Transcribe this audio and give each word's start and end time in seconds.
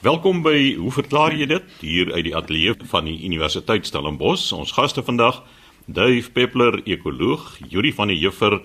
Welkom 0.00 0.38
by 0.40 0.78
Hoe 0.80 0.90
verklaar 0.96 1.34
jy 1.36 1.44
dit? 1.44 1.64
Hier 1.84 2.08
uit 2.14 2.24
die 2.24 2.32
ateljee 2.32 2.72
van 2.88 3.04
die 3.04 3.18
Universiteit 3.20 3.84
Stellenbosch. 3.84 4.46
Ons 4.56 4.70
gaste 4.72 5.02
vandag, 5.04 5.42
Dave 5.84 6.30
Peppler, 6.32 6.78
ekoloog, 6.88 7.58
Yuri 7.68 7.90
van 7.92 8.08
der 8.08 8.16
Juffer, 8.16 8.56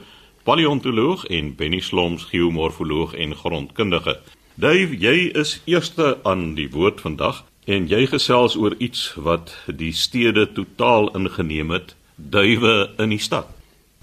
paleontoloog 0.48 1.26
en 1.28 1.50
Benny 1.60 1.82
Sloms, 1.84 2.24
geomorfoloog 2.30 3.18
en 3.20 3.36
grondkundige. 3.36 4.16
Dave, 4.56 4.96
jy 4.96 5.34
is 5.36 5.58
eerste 5.68 6.14
aan 6.24 6.54
die 6.56 6.70
woord 6.72 7.04
vandag 7.04 7.44
en 7.68 7.92
jy 7.92 8.06
gesels 8.14 8.56
oor 8.56 8.78
iets 8.80 9.12
wat 9.20 9.52
die 9.68 9.92
stede 9.92 10.48
totaal 10.56 11.12
ingeneem 11.20 11.76
het, 11.76 11.98
duwe 12.16 12.94
in 12.96 13.12
die 13.12 13.20
stad. 13.20 13.52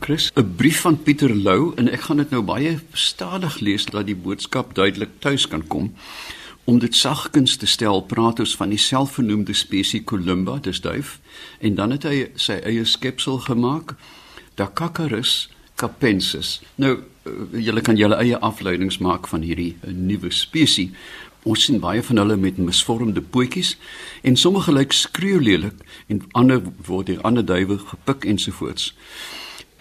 Chris, 0.04 0.28
'n 0.36 0.54
brief 0.56 0.84
van 0.84 1.02
Pieter 1.02 1.32
Lou 1.32 1.72
en 1.80 1.88
ek 1.88 2.00
gaan 2.12 2.20
dit 2.20 2.30
nou 2.30 2.42
baie 2.42 2.78
stadig 2.92 3.60
lees 3.60 3.88
dat 3.88 4.06
die 4.06 4.16
boodskap 4.16 4.74
duidelik 4.74 5.16
tuis 5.20 5.48
kan 5.48 5.66
kom. 5.66 5.94
Om 6.64 6.78
dit 6.78 6.94
sagkens 6.94 7.56
te 7.56 7.66
stel, 7.66 8.02
praat 8.06 8.38
ons 8.38 8.56
van 8.56 8.70
die 8.70 8.78
selfvernoemde 8.78 9.54
spesies 9.54 10.04
Columba, 10.04 10.58
dis 10.62 10.80
duif, 10.80 11.18
en 11.58 11.74
dan 11.74 11.90
het 11.90 12.06
hy 12.06 12.28
sy 12.38 12.60
eie 12.62 12.84
skepsel 12.86 13.40
gemaak, 13.48 13.96
Dacacarus 14.54 15.50
capensis. 15.74 16.60
Nou, 16.74 16.98
eh, 17.26 17.32
julle 17.66 17.80
kan 17.80 17.96
julle 17.96 18.14
eie 18.22 18.38
afleidings 18.38 18.98
maak 18.98 19.26
van 19.26 19.42
hierdie 19.42 19.74
eh, 19.82 19.90
nuwe 19.90 20.30
spesies. 20.30 20.94
Ons 21.42 21.64
sien 21.66 21.80
baie 21.82 22.02
van 22.02 22.20
hulle 22.22 22.36
met 22.38 22.58
misvormde 22.62 23.20
pootjies 23.34 23.74
en 24.22 24.36
sommige 24.36 24.72
lyk 24.72 24.92
skreeulelik 24.94 25.80
en 26.06 26.22
ander 26.38 26.62
word 26.86 27.08
deur 27.10 27.24
ander 27.26 27.42
duwe 27.42 27.78
gepik 27.78 28.28
ensovoorts. 28.30 28.92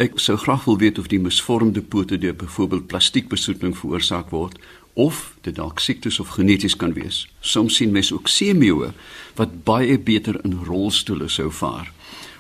Ek 0.02 0.18
sou 0.18 0.38
graag 0.42 0.66
wil 0.66 0.80
weet 0.82 0.98
of 0.98 1.12
die 1.12 1.20
misvormde 1.22 1.84
pote 1.86 2.18
deur 2.18 2.34
byvoorbeeld 2.34 2.88
plastiekbesoedeling 2.90 3.78
veroorsaak 3.78 4.32
word 4.34 4.58
of 4.94 5.36
dit 5.42 5.56
dalk 5.56 5.80
siektes 5.80 6.20
of 6.20 6.36
geneties 6.36 6.76
kan 6.76 6.94
wees. 6.94 7.28
Soms 7.40 7.76
sien 7.76 7.92
mense 7.92 8.14
ook 8.14 8.28
seemeeue 8.28 8.92
wat 9.36 9.64
baie 9.64 10.00
beter 10.00 10.40
in 10.44 10.60
rolstoele 10.68 11.30
sou 11.30 11.52
vaar. 11.52 11.92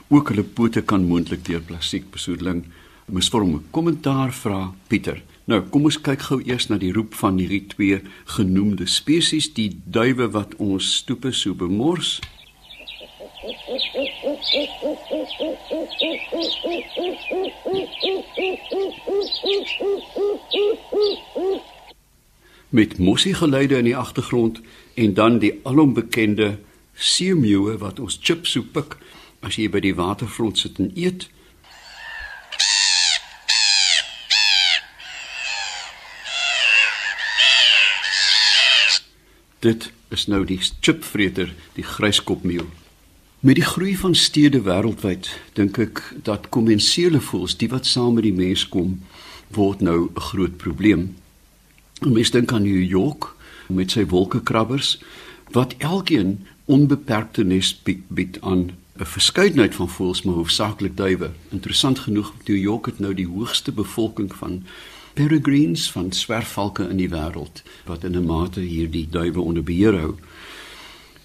Ook 0.09 0.29
hulle 0.29 0.43
pote 0.43 0.81
kan 0.81 1.07
moontlik 1.07 1.45
deur 1.45 1.61
plastiekbesoedeling 1.61 2.65
misvorm. 3.05 3.63
Kommentaar 3.71 4.33
vra 4.33 4.73
Pieter. 4.87 5.21
Nou, 5.45 5.61
kom 5.73 5.87
ons 5.89 5.97
kyk 5.99 6.21
gou 6.29 6.39
eers 6.45 6.67
na 6.69 6.77
die 6.79 6.93
roep 6.95 7.15
van 7.19 7.39
hierdie 7.41 7.65
twee 7.71 8.01
genoemde 8.35 8.85
spesies, 8.87 9.49
die 9.53 9.71
duwe 9.85 10.29
wat 10.35 10.55
ons 10.61 10.95
stoepe 11.01 11.31
so 11.35 11.53
bemors. 11.57 12.19
Met 22.71 22.97
mossiegeluide 22.97 23.77
in 23.77 23.89
die 23.89 23.97
agtergrond 23.97 24.61
en 24.93 25.13
dan 25.13 25.39
die 25.43 25.59
alombekende 25.63 26.59
seemeeu 26.95 27.77
wat 27.77 27.99
ons 27.99 28.15
chips 28.21 28.53
so 28.55 28.63
pik 28.63 28.95
as 29.43 29.57
jy 29.59 29.67
by 29.67 29.81
die 29.83 29.95
waterfront 29.97 30.61
sit 30.61 30.79
en 30.79 30.91
eet. 30.95 31.27
Dit 39.59 39.91
is 40.09 40.27
nou 40.31 40.45
die 40.47 40.59
chipvreter, 40.79 41.51
die 41.75 41.85
gryskopmeeu. 41.85 42.65
Met 43.43 43.59
die 43.59 43.65
groei 43.65 43.97
van 43.97 44.15
stede 44.15 44.61
wêreldwyd, 44.63 45.27
dink 45.57 45.77
ek 45.81 46.01
dat 46.23 46.47
kommensiele 46.55 47.19
voëls, 47.19 47.57
die 47.59 47.69
wat 47.69 47.89
saam 47.89 48.15
met 48.15 48.29
die 48.29 48.37
mens 48.37 48.63
kom, 48.69 49.01
word 49.51 49.81
nou 49.81 50.07
'n 50.07 50.21
groot 50.31 50.55
probleem. 50.57 51.20
Mense 52.01 52.31
dink 52.31 52.51
aan 52.51 52.63
New 52.65 52.81
York 52.81 53.35
met 53.69 53.91
sy 53.93 54.07
wolkekrabbers 54.09 54.95
wat 55.53 55.75
elkeen 55.77 56.47
onbeperkte 56.65 57.43
nes 57.45 57.75
bied 57.85 58.39
aan 58.41 58.71
'n 58.97 59.05
verskeidenheid 59.05 59.75
van 59.75 59.89
voëls, 59.89 60.23
maar 60.23 60.35
hoofsaaklik 60.35 60.97
duwe. 60.97 61.29
Interessant 61.49 61.99
genoeg, 61.99 62.33
New 62.45 62.57
York 62.57 62.85
het 62.85 62.99
nou 62.99 63.13
die 63.13 63.27
hoogste 63.27 63.71
bevolking 63.71 64.33
van 64.35 64.63
peregrines 65.13 65.91
van 65.91 66.11
swerfvalke 66.11 66.89
in 66.89 66.97
die 66.97 67.09
wêreld 67.09 67.61
wat 67.85 68.03
in 68.03 68.17
'n 68.17 68.25
mate 68.25 68.59
hierdie 68.59 69.07
duwe 69.09 69.41
onder 69.41 69.63
beheer 69.63 69.99
hou 69.99 70.15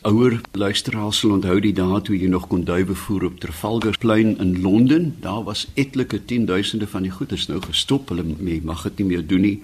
ouer 0.07 0.41
luisteraars 0.53 1.19
sal 1.19 1.33
onthou 1.35 1.57
die 1.61 1.73
dae 1.75 1.99
toe 2.07 2.15
jy 2.15 2.29
nog 2.31 2.45
kon 2.47 2.63
duwe 2.65 2.95
voer 2.95 3.25
op 3.27 3.41
Trafalgar 3.43 3.97
Plein 3.99 4.37
in 4.39 4.61
Londen. 4.63 5.17
Daar 5.21 5.43
was 5.45 5.67
etlike 5.75 6.21
tienduisende 6.25 6.87
van 6.87 7.03
die 7.03 7.11
goeders 7.11 7.47
nou 7.51 7.59
gestop. 7.65 8.13
Hulle 8.13 8.61
mag 8.63 8.85
dit 8.87 9.03
nie 9.03 9.07
meer 9.07 9.27
doen 9.27 9.41
nie. 9.41 9.57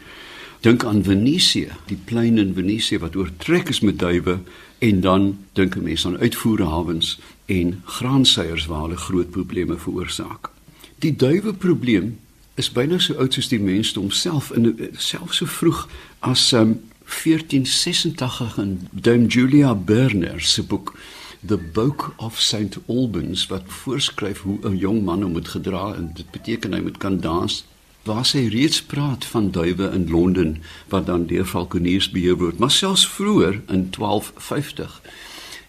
Dink 0.62 0.84
aan 0.84 1.00
Venesië, 1.02 1.72
die 1.90 1.96
plein 2.04 2.38
in 2.38 2.52
Venesië 2.54 3.00
wat 3.02 3.16
oortrek 3.18 3.68
is 3.72 3.80
met 3.82 3.98
duwe 3.98 4.36
en 4.78 5.00
dan 5.00 5.24
dink 5.58 5.74
'n 5.76 5.82
mens 5.82 6.06
aan 6.06 6.18
uitvoerhawens 6.18 7.18
en 7.46 7.82
graanseiers 7.84 8.66
waar 8.66 8.82
hulle 8.82 8.96
groot 8.96 9.30
probleme 9.30 9.76
veroorsaak. 9.78 10.50
Die 10.98 11.16
duwe 11.16 11.54
probleem 11.54 12.18
is 12.54 12.70
byna 12.72 12.98
so 12.98 13.14
oud 13.14 13.34
soos 13.34 13.48
die 13.48 13.60
mensdom 13.60 14.10
self 14.10 14.50
en 14.50 14.90
selfs 14.96 15.36
so 15.36 15.46
vroeg 15.46 15.88
as 16.18 16.52
um, 16.52 16.80
1486 17.04 18.58
in 18.58 18.88
Dame 18.90 19.26
Julia 19.26 19.74
Berner 19.74 20.40
se 20.40 20.62
boek 20.62 20.94
The 21.46 21.58
Book 21.58 22.14
of 22.16 22.40
St 22.40 22.78
Albans 22.86 23.46
wat 23.46 23.62
voorskryf 23.66 24.40
hoe 24.40 24.58
'n 24.62 24.76
jong 24.76 25.02
man 25.04 25.32
moet 25.32 25.48
gedra 25.48 25.94
en 25.94 26.10
dit 26.14 26.30
beteken 26.30 26.72
hy 26.72 26.80
moet 26.80 26.96
kan 26.96 27.20
dans 27.20 27.64
waar 28.02 28.26
sy 28.26 28.46
reeds 28.50 28.82
praat 28.82 29.24
van 29.24 29.50
duwe 29.50 29.90
in 29.94 30.08
Londen 30.10 30.62
wat 30.88 31.06
dan 31.06 31.26
deur 31.26 31.46
valkeniers 31.46 32.10
beheer 32.10 32.36
word. 32.36 32.58
Maar 32.58 32.70
selfs 32.70 33.06
vroeër 33.08 33.60
in 33.66 33.90
1250 33.90 35.02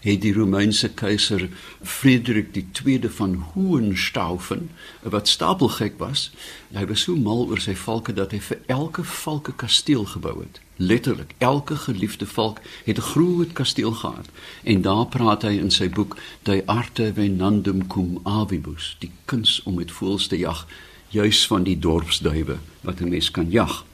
het 0.04 0.20
die 0.20 0.32
Romeinse 0.36 0.90
keiser 0.92 1.48
Frederik 1.82 2.52
II 2.54 3.08
van 3.08 3.34
Hohenstaufen 3.52 4.70
wat 5.02 5.28
stapelgek 5.28 5.94
was 5.98 6.30
hy 6.74 6.84
was 6.90 7.06
so 7.06 7.16
mal 7.16 7.46
oor 7.48 7.60
sy 7.62 7.72
valke 7.78 8.12
dat 8.12 8.34
hy 8.34 8.40
vir 8.42 8.60
elke 8.66 9.04
valke 9.04 9.54
kasteel 9.56 10.04
gebou 10.10 10.40
het. 10.42 10.60
Letterlik 10.76 11.34
elke 11.38 11.76
geliefde 11.76 12.26
valk 12.26 12.58
het 12.84 12.98
'n 12.98 13.08
groot 13.14 13.52
kasteel 13.52 13.92
gehad. 13.92 14.28
En 14.64 14.82
daar 14.82 15.06
praat 15.06 15.42
hy 15.42 15.54
in 15.58 15.70
sy 15.70 15.88
boek 15.88 16.16
De 16.42 16.62
arte 16.66 17.12
venandum 17.14 17.86
cum 17.86 18.20
avibus 18.22 18.96
die 18.98 19.12
kuns 19.24 19.62
om 19.62 19.74
met 19.74 19.92
voëls 19.92 20.26
te 20.26 20.38
jag 20.38 20.66
juis 21.14 21.46
van 21.46 21.64
die 21.66 21.78
dorpsduwe 21.78 22.58
wat 22.82 23.00
'n 23.00 23.08
mens 23.08 23.30
kan 23.30 23.50
jag 23.50 23.84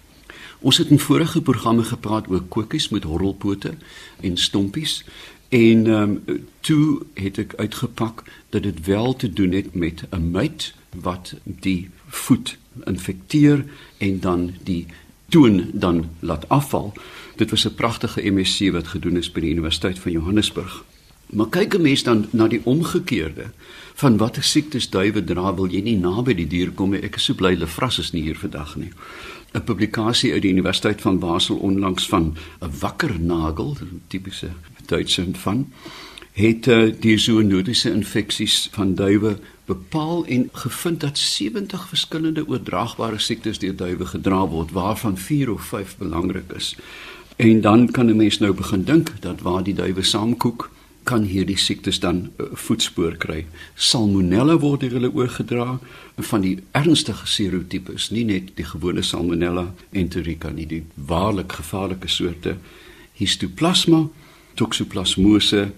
ons 0.60 0.76
het 0.76 0.90
in 0.90 0.98
vorige 0.98 1.42
programme 1.42 1.84
gepraat 1.84 2.28
oor 2.28 2.42
kokies 2.42 2.88
met 2.88 3.04
horrelpote 3.04 3.74
en 4.20 4.36
stompies 4.36 5.04
en 5.48 5.86
um, 5.86 6.22
toe 6.60 7.02
het 7.14 7.38
ek 7.38 7.54
uitgepak 7.58 8.22
dat 8.54 8.62
dit 8.62 8.84
wel 8.86 9.16
te 9.16 9.32
doen 9.32 9.52
het 9.52 9.74
met 9.74 10.04
'n 10.10 10.30
myt 10.30 10.74
wat 10.94 11.34
die 11.44 11.90
voet 12.06 12.58
infekteer 12.84 13.64
en 13.98 14.20
dan 14.20 14.52
die 14.62 14.86
toon 15.28 15.70
dan 15.72 16.10
laat 16.18 16.48
afval. 16.48 16.92
Dit 17.36 17.50
was 17.50 17.66
'n 17.66 17.74
pragtige 17.74 18.30
MSc 18.30 18.70
wat 18.70 18.88
gedoen 18.88 19.16
is 19.16 19.32
by 19.32 19.40
die 19.40 19.50
Universiteit 19.50 19.98
van 19.98 20.12
Johannesburg. 20.12 20.84
Maar 21.26 21.48
kyk 21.48 21.74
'n 21.74 21.82
mens 21.82 22.02
dan 22.02 22.26
na 22.30 22.48
die 22.48 22.60
omgekeerde 22.64 23.50
van 24.00 24.16
watter 24.16 24.44
siektes 24.44 24.88
duwe 24.90 25.24
dra 25.24 25.54
wil 25.54 25.68
jy 25.68 25.82
nie 25.84 25.98
naby 26.00 26.34
die 26.34 26.48
dier 26.48 26.70
kom 26.76 26.94
nie. 26.94 27.02
Ek 27.04 27.18
is 27.20 27.26
so 27.28 27.36
bly 27.36 27.52
Lefras 27.54 27.98
is 28.00 28.12
nie 28.14 28.22
hier 28.22 28.38
vandag 28.38 28.76
nie. 28.76 28.92
'n 29.52 29.64
Publikasie 29.66 30.32
uit 30.32 30.42
die 30.42 30.52
Universiteit 30.52 31.00
van 31.00 31.18
Basel 31.18 31.56
onlangs 31.56 32.06
van 32.08 32.36
'n 32.62 32.70
wakker 32.80 33.20
nagel, 33.20 33.76
'n 33.80 34.02
tipiese 34.08 34.50
Duitse 34.86 35.26
van 35.32 35.66
het 36.32 36.66
uh, 36.66 36.92
die 37.00 37.18
zoonotiese 37.18 37.92
infeksies 37.92 38.68
van 38.72 38.94
duwe 38.94 39.36
bepaal 39.66 40.24
en 40.26 40.48
gevind 40.52 41.00
dat 41.00 41.18
70 41.18 41.88
verskillende 41.88 42.46
oordraagbare 42.48 43.18
siektes 43.18 43.58
deur 43.58 43.76
duwe 43.76 44.06
gedra 44.06 44.46
word 44.46 44.70
waarvan 44.70 45.18
4 45.18 45.52
of 45.52 45.62
5 45.62 45.96
belangrik 45.98 46.52
is. 46.56 46.76
En 47.36 47.60
dan 47.60 47.90
kan 47.90 48.06
'n 48.06 48.16
mens 48.16 48.38
nou 48.38 48.52
begin 48.54 48.84
dink 48.84 49.12
dat 49.20 49.40
waar 49.40 49.62
die 49.62 49.74
duwe 49.74 50.02
saamkoek 50.02 50.70
kan 51.04 51.24
hierdie 51.24 51.58
siektes 51.58 52.00
dan 52.00 52.30
uh, 52.38 52.50
voetspoor 52.54 53.16
kry. 53.22 53.44
Salmonella 53.74 54.58
word 54.60 54.84
deur 54.84 54.98
hulle 54.98 55.12
oorgedra 55.14 55.78
van 56.30 56.44
die 56.44 56.58
ernstige 56.76 57.26
serotipes, 57.26 58.10
nie 58.10 58.24
net 58.28 58.54
die 58.56 58.66
gewone 58.68 59.02
Salmonella 59.02 59.70
enterica 59.96 60.52
nie, 60.52 60.66
die 60.66 60.84
waarlik 60.94 61.56
gevaarlike 61.60 62.08
soorte 62.08 62.56
Histoplasma, 63.20 64.06
Toxoplasmose, 64.56 65.70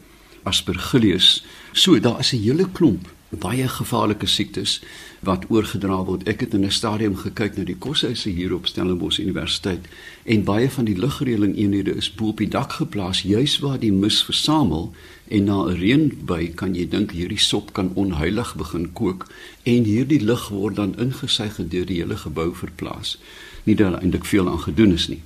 Aspergillus. 0.43 1.43
So 1.73 1.99
daar 1.99 2.21
is 2.21 2.33
'n 2.33 2.43
hele 2.43 2.67
klomp 2.73 3.09
baie 3.41 3.69
gevaarlike 3.69 4.27
siektes 4.27 4.83
wat 5.21 5.45
oorgedra 5.49 6.05
word. 6.05 6.27
Ek 6.29 6.41
het 6.41 6.55
in 6.55 6.65
'n 6.65 6.71
stadium 6.71 7.17
gekyk 7.17 7.57
na 7.57 7.65
die 7.65 7.77
koshuise 7.77 8.31
hier 8.31 8.55
op 8.55 8.67
Stellenbosch 8.67 9.19
Universiteit 9.19 9.87
en 10.25 10.45
baie 10.45 10.71
van 10.71 10.85
die 10.85 10.99
lugreëling 10.99 11.57
eenhede 11.57 11.95
is 11.95 12.15
bo 12.15 12.29
op 12.29 12.39
die 12.39 12.49
dak 12.49 12.73
geplaas 12.73 13.23
juis 13.23 13.59
waar 13.59 13.79
die 13.79 13.93
mis 13.93 14.25
versamel 14.25 14.93
en 15.29 15.45
na 15.45 15.65
'n 15.65 15.77
reënbui 15.77 16.55
kan 16.55 16.75
jy 16.75 16.89
dink 16.89 17.11
hierdie 17.11 17.39
sop 17.39 17.73
kan 17.73 17.91
onheilig 17.95 18.55
begin 18.57 18.93
kook 18.93 19.27
en 19.63 19.85
hierdie 19.85 20.21
lug 20.21 20.49
word 20.49 20.77
dan 20.77 20.99
ingesuig 20.99 21.59
en 21.59 21.69
deur 21.69 21.87
die 21.87 22.01
hele 22.01 22.17
gebou 22.17 22.55
verplaas. 22.55 23.19
Nie 23.65 23.75
dat 23.77 24.01
eintlik 24.01 24.25
veel 24.25 24.49
aan 24.51 24.61
gedoen 24.61 24.93
is 24.93 25.09
nie. 25.09 25.23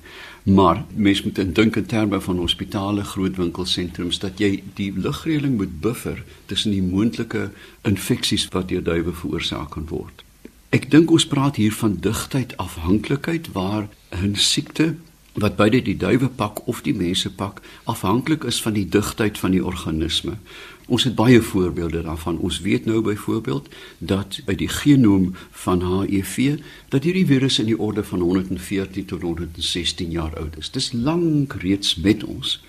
Maar 0.47 0.85
mens 0.95 1.23
moet 1.23 1.55
dink 1.55 1.77
in 1.77 1.87
terme 1.87 2.21
van 2.21 2.37
hospitale, 2.39 3.05
groot 3.05 3.37
winkelsentrums 3.37 4.19
dat 4.23 4.39
jy 4.39 4.63
die 4.79 4.93
lugreëling 4.95 5.57
moet 5.57 5.81
buffer 5.81 6.23
tussen 6.47 6.71
die 6.71 6.83
moontlike 6.83 7.51
infeksies 7.83 8.47
wat 8.55 8.69
deur 8.69 8.85
duwe 8.87 9.13
veroorsaak 9.13 9.71
kan 9.75 9.89
word. 9.91 10.23
Ek 10.71 10.87
dink 10.91 11.11
ons 11.11 11.27
praat 11.27 11.59
hier 11.59 11.75
van 11.75 11.99
digtheid 12.01 12.55
afhanklikheid 12.63 13.51
waar 13.59 13.89
'n 14.15 14.35
siekte 14.35 14.95
wat 15.35 15.57
beide 15.57 15.83
die 15.83 15.97
duwe 15.97 16.29
pak 16.29 16.67
of 16.67 16.83
die 16.83 16.95
mense 16.95 17.31
pak 17.31 17.61
afhanklik 17.85 18.45
is 18.45 18.63
van 18.63 18.73
die 18.73 18.89
digtheid 18.89 19.39
van 19.39 19.51
die 19.51 19.65
organisme. 19.65 20.37
Ons 20.87 21.05
het 21.05 21.15
baie 21.15 21.43
voorbeelde 21.43 22.03
daarvan. 22.03 22.39
Ons 22.39 22.61
weet 22.61 22.85
nou 22.85 23.01
byvoorbeeld 23.03 23.69
dat 23.99 24.41
by 24.47 24.55
die 24.55 24.69
genoom 24.71 25.33
van 25.51 25.83
HIV 25.83 26.59
dat 26.89 27.03
hierdie 27.03 27.27
virus 27.27 27.59
in 27.59 27.67
die 27.67 27.79
orde 27.79 28.05
van 28.05 28.21
114 28.21 29.05
tot 29.05 29.23
116 29.23 30.11
jaar 30.11 30.37
oud 30.39 30.59
is. 30.59 30.71
Dis 30.71 30.93
lank 30.93 31.53
reeds 31.63 31.97
met 31.97 32.25
ons. 32.25 32.61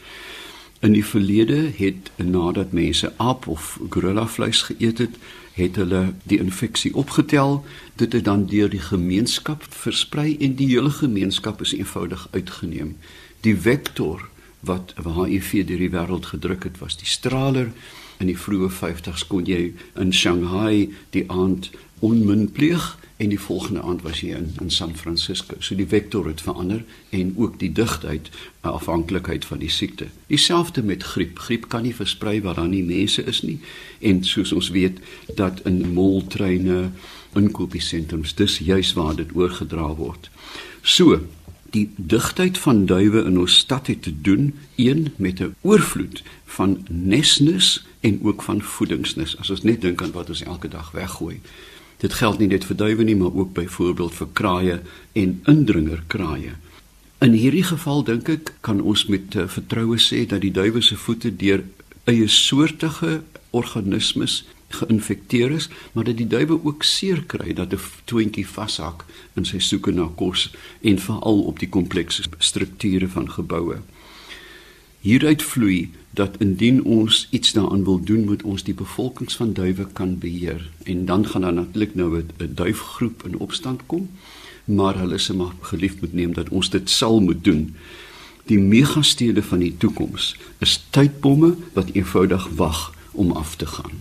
In 0.79 0.93
die 0.93 1.05
verlede 1.05 1.71
het 1.77 2.09
nadat 2.15 2.71
mense 2.71 3.13
aap 3.17 3.47
of 3.47 3.79
gorilla 3.89 4.27
vleis 4.27 4.61
geëet 4.61 4.97
het, 4.97 5.15
het 5.53 5.75
hulle 5.75 6.13
die 6.23 6.37
infeksie 6.41 6.93
opgetel, 6.95 7.65
dit 7.95 8.13
het 8.13 8.25
dan 8.25 8.45
deur 8.45 8.69
die 8.69 8.81
gemeenskap 8.81 9.65
versprei 9.69 10.37
en 10.37 10.55
die 10.57 10.67
hele 10.73 10.89
gemeenskap 10.89 11.61
is 11.61 11.73
eenvoudig 11.73 12.27
uitgeneem. 12.31 12.95
Die 13.41 13.57
vektor 13.57 14.29
wat 14.59 14.93
HIV 14.97 15.65
deur 15.65 15.81
die 15.81 15.93
wêreld 15.93 16.29
gedruk 16.33 16.63
het, 16.69 16.77
was 16.77 16.97
die 16.97 17.09
straler. 17.09 17.71
In 18.17 18.29
die 18.31 18.37
vroeë 18.37 18.69
50s 18.73 19.27
kon 19.29 19.45
jy 19.45 19.73
in 19.95 20.13
Shanghai 20.13 20.89
die 21.13 21.25
aand 21.29 21.69
onmin 22.05 22.47
pleeg 22.51 22.95
en 23.17 23.31
die 23.33 23.39
volgende 23.41 23.81
aand 23.81 24.03
was 24.05 24.21
jy 24.21 24.35
in 24.37 24.51
in 24.61 24.69
San 24.73 24.95
Francisco. 24.95 25.55
So 25.59 25.75
die 25.75 25.87
vektor 25.89 26.27
het 26.29 26.41
verander 26.41 26.83
en 27.09 27.33
ook 27.37 27.59
die 27.59 27.71
digtheid 27.71 28.29
eh, 28.29 28.69
afhanklikheid 28.71 29.45
van 29.45 29.61
die 29.61 29.71
siekte. 29.73 30.09
Dieselfde 30.27 30.83
met 30.83 31.03
griep. 31.03 31.39
Griep 31.39 31.69
kan 31.69 31.83
nie 31.83 31.95
versprei 31.95 32.41
waar 32.41 32.55
daar 32.55 32.69
nie 32.69 32.83
mense 32.83 33.23
is 33.23 33.41
nie. 33.41 33.59
En 33.99 34.23
soos 34.23 34.53
ons 34.53 34.69
weet 34.69 34.99
dat 35.35 35.63
in 35.65 35.81
moltreine, 35.93 36.91
inkopiesentrums, 37.33 38.35
dis 38.35 38.57
juis 38.57 38.93
waar 38.93 39.15
dit 39.15 39.33
oorgedra 39.33 39.89
word. 39.95 40.29
So 40.81 41.21
Die 41.75 41.89
digtheid 41.95 42.57
van 42.57 42.85
duwe 42.85 43.25
in 43.27 43.39
ons 43.39 43.57
stad 43.57 43.87
het 43.87 44.01
te 44.01 44.13
doen 44.21 44.53
een 44.75 45.13
met 45.17 45.41
'n 45.41 45.55
oorvloed 45.61 46.23
van 46.45 46.85
nesnis 46.89 47.85
en 47.99 48.19
ook 48.23 48.43
van 48.43 48.61
voedingsnis. 48.61 49.37
As 49.37 49.49
ons 49.49 49.63
net 49.63 49.81
dink 49.81 50.01
aan 50.01 50.11
wat 50.11 50.29
ons 50.29 50.43
elke 50.43 50.67
dag 50.67 50.91
weggooi, 50.91 51.41
Dit 51.97 52.13
geld 52.13 52.37
nie 52.37 52.49
net 52.51 52.65
vir 52.69 52.77
duwe 52.77 53.03
nie, 53.03 53.15
maar 53.17 53.33
ook 53.33 53.53
byvoorbeeld 53.57 54.13
vir 54.13 54.27
kraaie 54.37 54.81
en 55.17 55.39
indringerkraaie. 55.49 56.53
In 57.25 57.33
hierdie 57.33 57.65
geval 57.65 58.03
dink 58.05 58.29
ek 58.29 58.51
kan 58.61 58.83
ons 58.85 59.07
met 59.09 59.33
uh, 59.35 59.47
vertroue 59.49 59.97
sê 59.97 60.21
dat 60.29 60.43
die 60.45 60.53
duwe 60.53 60.83
se 60.85 60.97
voete 60.97 61.31
deur 61.33 61.63
eie 62.05 62.27
soortige 62.29 63.23
organismes 63.49 64.43
geïnfekteer 64.77 65.55
is, 65.55 65.69
maar 65.93 66.05
dat 66.05 66.19
die 66.19 66.27
duwe 66.29 66.59
ook 66.59 66.85
seer 66.85 67.23
kry 67.25 67.55
dat 67.57 67.73
'n 67.73 67.81
twintjie 68.05 68.45
vashak 68.45 69.05
in 69.33 69.45
sy 69.45 69.57
soeke 69.59 69.91
na 69.91 70.09
kos 70.15 70.51
en 70.81 70.99
veral 70.99 71.41
op 71.49 71.59
die 71.59 71.69
komplekse 71.69 72.23
strukture 72.37 73.09
van 73.09 73.31
geboue. 73.31 73.81
Hieruit 74.99 75.43
vloei 75.43 75.91
dat 76.17 76.39
indien 76.41 76.83
ons 76.83 77.27
iets 77.29 77.53
daaraan 77.53 77.83
wil 77.83 77.99
doen, 77.99 78.25
moet 78.25 78.43
ons 78.43 78.63
die 78.63 78.73
bevolkings 78.73 79.35
van 79.35 79.53
duwe 79.53 79.85
kan 79.93 80.17
beheer. 80.17 80.69
En 80.83 81.05
dan 81.05 81.27
gaan 81.27 81.41
daar 81.41 81.53
natuurlik 81.53 81.95
nou 81.95 82.17
'n 82.17 82.53
duifgroep 82.55 83.25
in 83.25 83.37
opstand 83.37 83.81
kom, 83.85 84.09
maar 84.65 84.97
hulle 84.97 85.17
se 85.17 85.33
mag 85.33 85.53
gelief 85.61 85.99
moet 86.01 86.13
neem 86.13 86.33
dat 86.33 86.49
ons 86.49 86.69
dit 86.69 86.89
sal 86.89 87.19
moet 87.19 87.43
doen. 87.43 87.75
Die 88.45 88.59
megastede 88.59 89.43
van 89.43 89.59
die 89.59 89.75
toekoms 89.77 90.35
is 90.57 90.85
tydbomme 90.89 91.55
wat 91.73 91.89
eenvoudig 91.91 92.47
wag 92.55 92.93
om 93.11 93.31
af 93.31 93.55
te 93.55 93.65
gaan. 93.65 93.91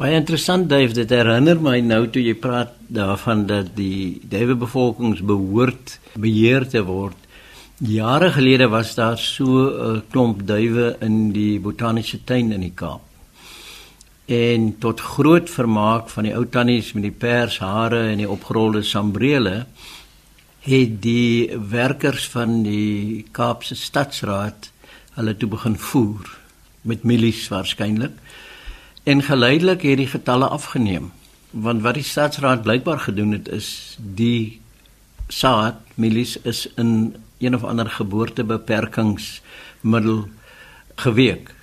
Baie 0.00 0.14
interessant 0.14 0.68
Dave, 0.68 0.94
dit 0.96 1.10
herinner 1.10 1.58
my 1.60 1.80
nou 1.80 2.06
toe 2.08 2.22
jy 2.22 2.34
praat 2.34 2.72
daarvan 2.88 3.46
dat 3.46 3.74
die 3.76 4.20
duwe 4.22 4.54
bevolkings 4.54 5.20
behoort 5.20 5.98
beheer 6.16 6.68
te 6.68 6.80
word. 6.84 7.16
Jare 7.80 8.28
gelede 8.32 8.68
was 8.68 8.94
daar 8.94 9.18
so 9.18 9.44
'n 9.72 10.02
klomp 10.10 10.46
duwe 10.46 10.96
in 11.00 11.32
die 11.32 11.60
botaniese 11.60 12.24
tuin 12.24 12.52
in 12.52 12.60
die 12.60 12.74
Kaap. 12.74 13.00
En 14.26 14.78
tot 14.78 15.00
groot 15.00 15.50
vermaak 15.50 16.08
van 16.08 16.24
die 16.24 16.34
ou 16.34 16.44
tannies 16.44 16.92
met 16.92 17.02
die 17.02 17.18
pers 17.18 17.58
hare 17.58 18.10
en 18.10 18.18
die 18.18 18.28
opgerolde 18.28 18.82
sambrele 18.82 19.66
het 20.60 21.02
die 21.02 21.56
werkers 21.70 22.28
van 22.28 22.62
die 22.62 23.24
Kaapse 23.30 23.74
Stadsraad 23.74 24.70
hulle 25.14 25.36
toe 25.36 25.48
begin 25.48 25.78
voer 25.78 26.38
met 26.82 27.02
milies 27.02 27.48
waarskynlik. 27.48 28.12
En 29.04 29.22
geleidelik 29.22 29.82
het 29.82 29.96
die 29.96 30.06
getalle 30.06 30.48
afgeneem. 30.48 31.12
Want 31.50 31.82
wat 31.82 31.94
die 31.94 32.04
Stadsraad 32.04 32.62
blykbaar 32.62 32.98
gedoen 32.98 33.32
het 33.32 33.48
is 33.48 33.96
die 33.98 34.60
saad 35.28 35.76
milies 35.94 36.36
is 36.42 36.68
in 36.76 37.14
een 37.40 37.54
of 37.54 37.64
ander 37.64 37.90
geboortebeperkingsmiddel 37.90 40.28
geweek. 40.94 41.54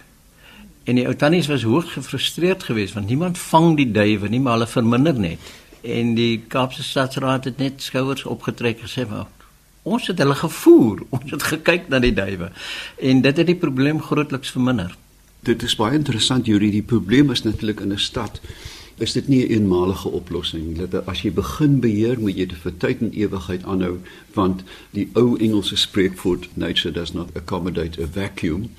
En 0.83 0.95
die 0.95 1.05
ou 1.05 1.15
tannies 1.15 1.47
was 1.51 1.63
hoogs 1.67 1.91
gefrustreerd 1.97 2.63
geweest 2.63 2.93
want 2.95 3.07
niemand 3.07 3.37
vang 3.37 3.75
die 3.77 3.91
duwe 3.91 4.29
nie, 4.29 4.39
maar 4.39 4.53
hulle 4.57 4.67
verminder 4.67 5.19
net. 5.19 5.39
En 5.83 6.13
die 6.15 6.43
Kaapse 6.47 6.83
Stadsraad 6.83 7.43
het 7.43 7.57
net 7.57 7.81
skouers 7.83 8.23
opgetrek 8.23 8.79
gesê, 8.79 9.07
"Maar 9.09 9.25
ons 9.81 10.07
het 10.07 10.17
hulle 10.17 10.35
gevoer, 10.35 11.03
ons 11.15 11.31
het 11.31 11.43
gekyk 11.43 11.87
na 11.87 11.99
die 11.99 12.13
duwe." 12.13 12.51
En 12.97 13.21
dit 13.21 13.37
het 13.37 13.45
die 13.45 13.55
probleem 13.55 14.01
grootliks 14.01 14.51
verminder. 14.51 14.95
Dit 15.39 15.63
is 15.63 15.75
baie 15.75 15.93
interessant, 15.93 16.45
Juri, 16.45 16.71
die 16.71 16.81
probleem 16.81 17.31
is 17.31 17.43
natuurlik 17.43 17.79
in 17.79 17.93
'n 17.93 17.97
stad 17.97 18.41
is 18.97 19.11
dit 19.11 19.27
nie 19.27 19.45
'n 19.45 19.51
een 19.51 19.57
eenmalige 19.57 20.09
oplossing. 20.09 20.89
Dat 20.89 21.05
as 21.05 21.21
jy 21.21 21.31
begin 21.31 21.79
beheer, 21.79 22.19
moet 22.19 22.37
jy 22.37 22.45
dit 22.45 22.57
vir 22.57 22.77
tyd 22.77 22.99
en 22.99 23.11
ewigheid 23.11 23.63
aanhou 23.63 23.99
want 24.33 24.63
die 24.91 25.09
ou 25.13 25.37
Engelse 25.37 25.75
spreekwoord 25.75 26.47
nature 26.53 26.91
does 26.91 27.13
not 27.13 27.29
accommodate 27.33 28.01
a 28.01 28.07
vacuum. 28.07 28.69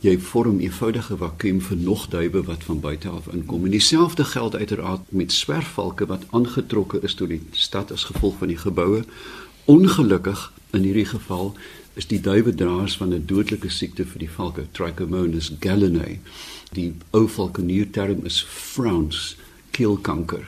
Jy 0.00 0.18
vorm 0.18 0.56
'n 0.56 0.60
eenvoudige 0.60 1.16
vakuum 1.16 1.60
vir 1.60 1.76
nog 1.76 2.08
duwe 2.08 2.42
wat 2.42 2.64
van 2.64 2.80
buite 2.80 3.08
af 3.08 3.26
inkom. 3.26 3.64
En 3.64 3.70
dieselfde 3.70 4.24
geld 4.24 4.56
uiteraard 4.56 5.00
met 5.08 5.32
swerfvalke 5.32 6.06
wat 6.06 6.24
aangetrokke 6.30 7.00
is 7.02 7.14
tot 7.14 7.28
die 7.28 7.42
stad 7.50 7.92
as 7.92 8.04
gevolg 8.04 8.38
van 8.38 8.48
die 8.48 8.58
geboue. 8.58 9.04
Ongelukkig 9.64 10.52
in 10.70 10.82
hierdie 10.82 11.04
geval 11.04 11.54
is 11.94 12.06
die 12.06 12.20
duwe 12.20 12.54
draers 12.54 12.96
van 12.96 13.12
'n 13.14 13.26
dodelike 13.26 13.68
siekte 13.68 14.04
vir 14.04 14.18
die 14.18 14.30
valke, 14.30 14.66
Trichomonas 14.72 15.52
gallinae. 15.60 16.18
Die 16.72 16.94
ou 17.10 17.28
valkenierterm 17.28 18.24
is 18.24 18.42
frowns 18.48 19.36
keelkanker. 19.76 20.44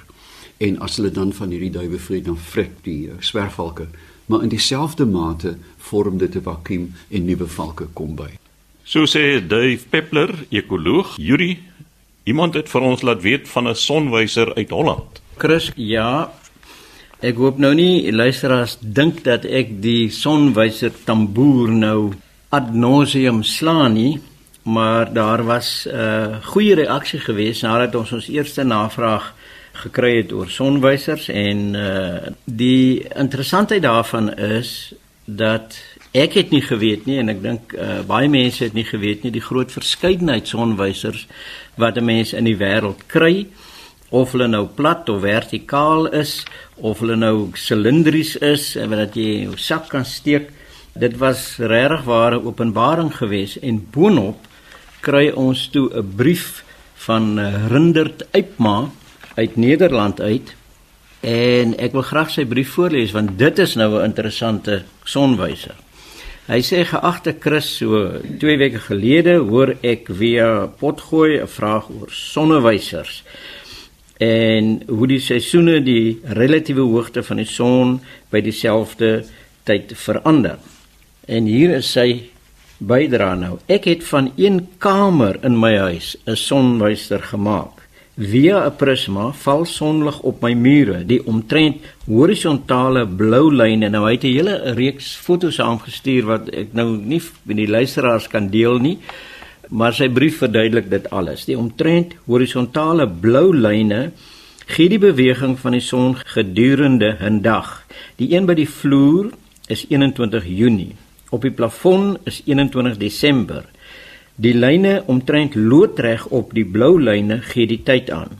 En 0.59 0.81
as 0.83 0.97
hulle 0.99 1.13
dan 1.15 1.33
van 1.37 1.53
hierdie 1.55 1.71
duwe 1.71 2.01
vreet, 2.03 2.25
dan 2.27 2.39
vrek 2.51 2.81
die 2.83 3.07
uh, 3.13 3.21
swerfvalke, 3.23 3.87
maar 4.29 4.43
in 4.43 4.53
dieselfde 4.53 5.07
mate 5.07 5.57
vorm 5.91 6.19
dit 6.19 6.35
'n 6.35 6.43
vakuum 6.43 6.93
en 7.09 7.25
nuwe 7.25 7.47
valke 7.47 7.87
kom 7.93 8.17
by. 8.17 8.31
So 8.85 9.07
sê 9.07 9.47
Dave 9.47 9.85
Peppler, 9.91 10.47
ekoloog, 10.51 11.17
Yuri, 11.17 11.59
iemand 12.25 12.55
het 12.55 12.69
vir 12.69 12.81
ons 12.81 13.03
laat 13.03 13.23
weet 13.23 13.49
van 13.49 13.69
'n 13.69 13.75
sonwyser 13.75 14.55
uit 14.55 14.71
Holland. 14.71 15.23
Chris, 15.37 15.73
ja. 15.77 16.33
Ek 17.21 17.37
hoop 17.37 17.59
nou 17.59 17.75
nie 17.75 18.13
luisteraars 18.13 18.79
dink 18.81 19.25
dat 19.25 19.45
ek 19.45 19.83
die 19.83 20.11
sonwyser 20.11 20.93
tamboer 21.05 21.71
nou 21.71 22.13
ad 22.49 22.75
nauseam 22.75 23.43
slaan 23.43 23.93
nie 23.93 24.21
maar 24.69 25.13
daar 25.13 25.45
was 25.45 25.87
'n 25.87 25.95
uh, 25.95 26.37
goeie 26.43 26.75
reaksie 26.75 27.21
geweest 27.21 27.63
nadat 27.63 27.95
ons 27.95 28.13
ons 28.13 28.29
eerste 28.29 28.63
navraag 28.63 29.35
gekry 29.73 30.17
het 30.17 30.33
oor 30.33 30.51
sonwysers 30.51 31.29
en 31.29 31.75
uh, 31.75 32.33
die 32.45 33.09
interessantheid 33.15 33.83
daarvan 33.83 34.35
is 34.35 34.95
dat 35.25 35.79
ek 36.11 36.33
het 36.33 36.51
nie 36.51 36.63
geweet 36.63 37.07
nie 37.07 37.19
en 37.19 37.29
ek 37.29 37.43
dink 37.43 37.73
uh, 37.73 38.01
baie 38.07 38.29
mense 38.29 38.65
het 38.65 38.75
nie 38.75 38.85
geweet 38.85 39.23
nie 39.23 39.33
die 39.33 39.45
groot 39.45 39.73
verskeidenheid 39.73 40.49
sonwysers 40.49 41.27
wat 41.77 41.97
'n 41.97 42.05
mens 42.05 42.33
in 42.33 42.45
die 42.45 42.57
wêreld 42.57 43.07
kry 43.07 43.47
of 44.09 44.33
hulle 44.33 44.49
nou 44.49 44.67
plat 44.67 45.09
of 45.09 45.21
vertikaal 45.21 46.09
is 46.17 46.45
of 46.77 47.01
hulle 47.03 47.17
nou 47.17 47.51
silindries 47.55 48.37
is 48.37 48.75
en 48.77 48.95
wat 48.95 49.17
jy 49.17 49.29
in 49.37 49.51
jou 49.51 49.59
sak 49.61 49.89
kan 49.93 50.05
steek. 50.05 50.51
Dit 50.99 51.19
was 51.21 51.59
regtig 51.59 52.05
ware 52.09 52.41
openbaring 52.43 53.13
geweest 53.15 53.61
en 53.63 53.83
boonop 53.93 54.48
kry 55.01 55.31
ons 55.31 55.69
toe 55.69 55.91
'n 55.95 56.15
brief 56.17 56.65
van 57.07 57.39
eh, 57.39 57.67
Rindert 57.69 58.27
Eipma 58.31 58.91
uit 59.35 59.57
Nederland 59.57 60.21
uit 60.21 60.55
en 61.21 61.77
ek 61.79 61.93
wil 61.93 62.03
graag 62.03 62.31
sy 62.31 62.45
brief 62.45 62.75
voorlees 62.77 63.13
want 63.13 63.39
dit 63.39 63.59
is 63.59 63.75
nou 63.75 63.99
'n 63.99 64.05
interessante 64.05 64.83
sonwyser. 65.05 65.75
Hy 66.49 66.63
sê 66.63 66.85
geagte 66.85 67.37
Chris, 67.41 67.77
so 67.77 68.21
2 68.39 68.57
weke 68.57 68.79
gelede 68.79 69.37
hoor 69.37 69.77
ek 69.83 70.09
via 70.09 70.67
potgooi 70.67 71.41
'n 71.41 71.47
vraag 71.47 71.91
oor 71.91 72.11
sonnewysers 72.11 73.23
en 74.19 74.83
hoe 74.89 75.07
die 75.07 75.21
seisoene 75.21 75.83
die 75.85 76.21
relatiewe 76.25 76.81
hoogte 76.81 77.23
van 77.23 77.37
die 77.37 77.47
son 77.47 78.01
by 78.31 78.41
dieselfde 78.41 79.25
tyd 79.65 79.93
verander. 79.95 80.59
En 81.29 81.47
hier 81.47 81.77
is 81.77 81.93
sy 81.93 82.31
bydra 82.79 83.35
nou. 83.35 83.59
Ek 83.67 83.89
het 83.91 84.05
van 84.07 84.31
een 84.37 84.63
kamer 84.79 85.39
in 85.45 85.59
my 85.59 85.77
huis 85.77 86.17
'n 86.27 86.37
sonwyser 86.37 87.23
gemaak. 87.23 87.83
Via 88.17 88.67
'n 88.67 88.77
prisma 88.77 89.33
val 89.33 89.65
sonlig 89.65 90.21
op 90.21 90.43
my 90.43 90.55
mure, 90.55 91.07
die 91.07 91.27
omtrent 91.27 91.77
horisontale 92.07 93.07
blou 93.07 93.55
lyne. 93.55 93.89
Nou 93.89 94.05
hy 94.05 94.13
het 94.13 94.25
'n 94.25 94.35
hele 94.35 94.73
reeks 94.75 95.17
foto's 95.17 95.61
aangestuur 95.61 96.25
wat 96.25 96.49
ek 96.49 96.73
nou 96.73 96.97
nie 96.97 97.23
met 97.43 97.57
die 97.57 97.69
luisteraars 97.69 98.29
kan 98.29 98.51
deel 98.51 98.79
nie, 98.79 98.99
maar 99.69 99.93
sy 99.93 100.09
brief 100.09 100.39
verduidelik 100.39 100.91
dit 100.91 101.11
alles. 101.11 101.45
Die 101.45 101.59
omtrent 101.59 102.15
horisontale 102.27 103.09
blou 103.09 103.57
lyne 103.57 104.13
gee 104.67 104.89
die 104.89 104.99
beweging 104.99 105.59
van 105.59 105.73
die 105.73 105.81
son 105.81 106.17
gedurende 106.17 107.17
'n 107.21 107.41
dag. 107.41 107.85
Die 108.17 108.35
een 108.35 108.47
by 108.47 108.55
die 108.55 108.69
vloer 108.69 109.31
is 109.67 109.87
21 109.89 110.45
Junie 110.47 110.95
Op 111.31 111.43
die 111.45 111.53
plafon 111.53 112.17
is 112.25 112.41
21 112.47 112.97
Desember. 112.97 113.65
Die 114.37 114.55
lyne 114.55 115.03
omtrent 115.07 115.55
loodreg 115.55 116.27
op 116.33 116.55
die 116.57 116.65
blou 116.65 116.95
lyne 117.01 117.41
gee 117.51 117.67
die 117.69 117.83
tyd 117.85 118.11
aan. 118.11 118.39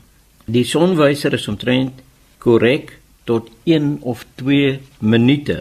Die 0.49 0.65
sonwyser 0.65 1.35
is 1.37 1.47
omtrent 1.51 1.99
korrek 2.41 2.95
tot 3.29 3.51
1 3.69 3.99
of 4.01 4.25
2 4.41 4.79
minute. 4.99 5.59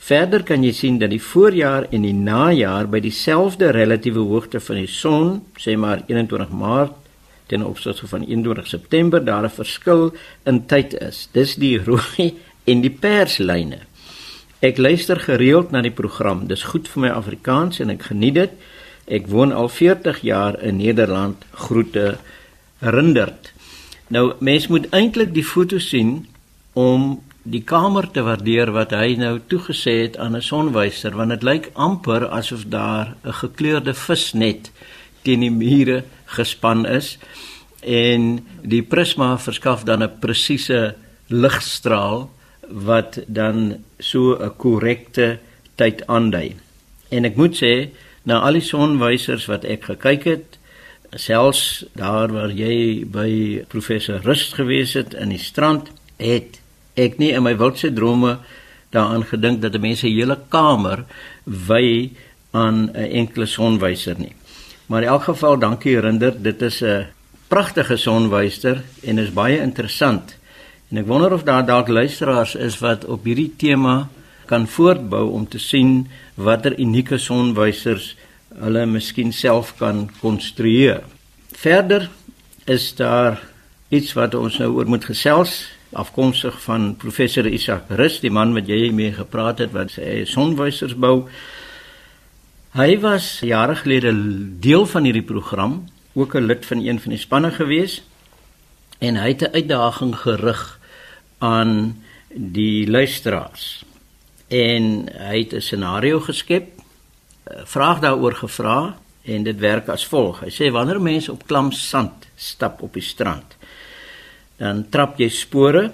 Verder 0.00 0.42
kan 0.48 0.64
jy 0.64 0.72
sien 0.74 0.96
dat 0.98 1.12
die 1.12 1.22
voorjaar 1.22 1.86
en 1.92 2.02
die 2.08 2.16
najaar 2.16 2.88
by 2.90 3.02
dieselfde 3.04 3.68
relatiewe 3.76 4.24
hoogte 4.32 4.58
van 4.64 4.80
die 4.80 4.88
son, 4.90 5.36
sê 5.60 5.76
maar 5.76 6.02
21 6.08 6.50
Maart 6.56 6.96
ten 7.50 7.66
opsigte 7.66 8.06
van 8.08 8.24
21 8.24 8.66
September, 8.66 9.24
daar 9.24 9.44
'n 9.44 9.50
verskil 9.50 10.12
in 10.46 10.66
tyd 10.66 10.94
is. 10.94 11.28
Dis 11.32 11.54
die 11.54 11.78
rooi 11.78 12.34
en 12.64 12.80
die 12.80 12.90
perslyne. 12.90 13.89
Ek 14.60 14.76
luister 14.76 15.16
gereeld 15.16 15.70
na 15.72 15.80
die 15.80 15.94
program. 15.94 16.44
Dis 16.50 16.66
goed 16.68 16.88
vir 16.92 17.06
my 17.06 17.10
Afrikaans 17.16 17.80
en 17.80 17.88
ek 17.94 18.10
geniet 18.10 18.34
dit. 18.36 18.50
Ek 19.08 19.30
woon 19.32 19.54
al 19.56 19.70
40 19.72 20.20
jaar 20.20 20.58
in 20.60 20.76
Nederland. 20.76 21.46
Groete 21.56 22.18
Rindert. 22.84 23.54
Nou 24.12 24.34
mens 24.44 24.66
moet 24.68 24.88
eintlik 24.92 25.32
die 25.32 25.46
foto 25.46 25.80
sien 25.80 26.26
om 26.76 27.22
die 27.42 27.62
kamer 27.64 28.10
te 28.12 28.20
waardeer 28.26 28.68
wat 28.76 28.92
hy 28.92 29.14
nou 29.16 29.38
toegesê 29.48 29.94
het 30.02 30.18
aan 30.20 30.36
'n 30.36 30.44
sonwyser 30.44 31.16
want 31.16 31.30
dit 31.30 31.42
lyk 31.42 31.70
amper 31.72 32.28
asof 32.28 32.68
daar 32.68 33.16
'n 33.24 33.32
gekleurde 33.32 33.94
visnet 33.94 34.70
teen 35.22 35.40
die 35.40 35.50
mure 35.50 36.04
gespan 36.26 36.84
is 36.86 37.18
en 37.80 38.44
die 38.62 38.82
prisma 38.82 39.38
verskaf 39.38 39.84
dan 39.84 40.02
'n 40.02 40.18
presiese 40.20 40.94
ligstraal 41.28 42.28
wat 42.70 43.18
dan 43.26 43.84
so 43.98 44.36
'n 44.38 44.56
korrekte 44.56 45.38
tyd 45.74 46.06
aandui. 46.06 46.56
En 47.08 47.24
ek 47.24 47.36
moet 47.36 47.54
sê, 47.62 47.88
na 48.22 48.40
al 48.40 48.52
die 48.52 48.64
sonwysers 48.64 49.46
wat 49.46 49.64
ek 49.64 49.84
gekyk 49.84 50.24
het, 50.24 50.58
selfs 51.16 51.84
daar 51.98 52.30
waar 52.32 52.50
jy 52.50 53.04
by 53.04 53.64
professor 53.68 54.20
Rust 54.22 54.54
gewees 54.54 54.94
het 54.94 55.14
in 55.14 55.28
die 55.28 55.42
strand, 55.42 55.90
het 56.16 56.60
ek 56.94 57.18
nie 57.18 57.32
in 57.32 57.42
my 57.42 57.56
wildse 57.56 57.92
drome 57.92 58.38
daaraan 58.90 59.24
gedink 59.24 59.62
dat 59.62 59.74
'n 59.74 59.80
mens 59.80 60.02
'n 60.02 60.14
hele 60.14 60.38
kamer 60.48 61.04
wy 61.44 62.10
aan 62.50 62.90
'n 62.94 63.10
enkele 63.10 63.46
sonwyser 63.46 64.18
nie. 64.18 64.34
Maar 64.86 65.02
in 65.02 65.08
elk 65.08 65.22
geval, 65.22 65.58
dankie 65.58 66.00
Rinder, 66.00 66.42
dit 66.42 66.62
is 66.62 66.82
'n 66.82 67.06
pragtige 67.48 67.96
sonwyser 67.96 68.82
en 69.02 69.18
is 69.18 69.32
baie 69.32 69.60
interessant. 69.60 70.36
En 70.90 70.98
ek 70.98 71.06
wonder 71.06 71.32
of 71.32 71.44
daar 71.46 71.62
dalk 71.62 71.88
luisteraars 71.88 72.56
is 72.58 72.80
wat 72.82 73.04
op 73.06 73.24
hierdie 73.24 73.52
tema 73.56 74.08
kan 74.50 74.66
voortbou 74.66 75.28
om 75.30 75.44
te 75.48 75.58
sien 75.62 76.08
watter 76.34 76.74
unieke 76.82 77.18
sonwysers 77.18 78.16
hulle 78.58 78.82
miskien 78.90 79.30
self 79.32 79.76
kan 79.78 80.08
konstrueer. 80.18 81.04
Verder 81.54 82.08
is 82.66 82.88
daar 82.98 83.38
iets 83.88 84.16
wat 84.18 84.34
ons 84.34 84.58
nou 84.58 84.72
oor 84.80 84.90
moet 84.90 85.06
gesels 85.06 85.60
afkomstig 85.94 86.58
van 86.62 86.96
professor 86.98 87.46
Isak 87.46 87.86
Rus, 87.94 88.18
die 88.22 88.30
man 88.30 88.54
wat 88.54 88.66
jy 88.70 88.90
mee 88.94 89.14
gepraat 89.14 89.62
het 89.62 89.70
wat 89.74 89.94
sy 89.94 90.24
sonwysers 90.26 90.96
bou. 90.98 91.28
Hy 92.74 92.98
was 93.02 93.40
jare 93.46 93.78
gelede 93.78 94.10
deel 94.62 94.86
van 94.90 95.06
hierdie 95.06 95.26
program, 95.26 95.84
ook 96.14 96.34
'n 96.34 96.46
lid 96.50 96.66
van 96.66 96.82
een 96.82 96.98
van 96.98 97.10
die 97.10 97.22
spanne 97.22 97.50
gewees 97.50 98.02
en 98.98 99.16
hy 99.16 99.28
het 99.28 99.42
'n 99.42 99.54
uitdaging 99.54 100.14
gerig 100.16 100.79
aan 101.40 102.02
die 102.28 102.88
luisteraars. 102.90 103.84
En 104.48 105.08
hy 105.12 105.38
het 105.38 105.52
'n 105.54 105.60
scenario 105.60 106.20
geskep, 106.20 106.68
eh, 107.44 107.60
vraag 107.64 108.00
daaroor 108.00 108.34
gevra 108.34 108.96
en 109.22 109.42
dit 109.42 109.58
werk 109.58 109.88
as 109.88 110.06
volg. 110.06 110.40
Hy 110.40 110.50
sê 110.50 110.70
wanneer 110.72 111.00
mense 111.00 111.32
op 111.32 111.46
klam 111.46 111.72
sand 111.72 112.28
stap 112.36 112.82
op 112.82 112.94
die 112.94 113.02
strand, 113.02 113.56
dan 114.56 114.88
trap 114.88 115.18
jy 115.18 115.28
spore 115.28 115.92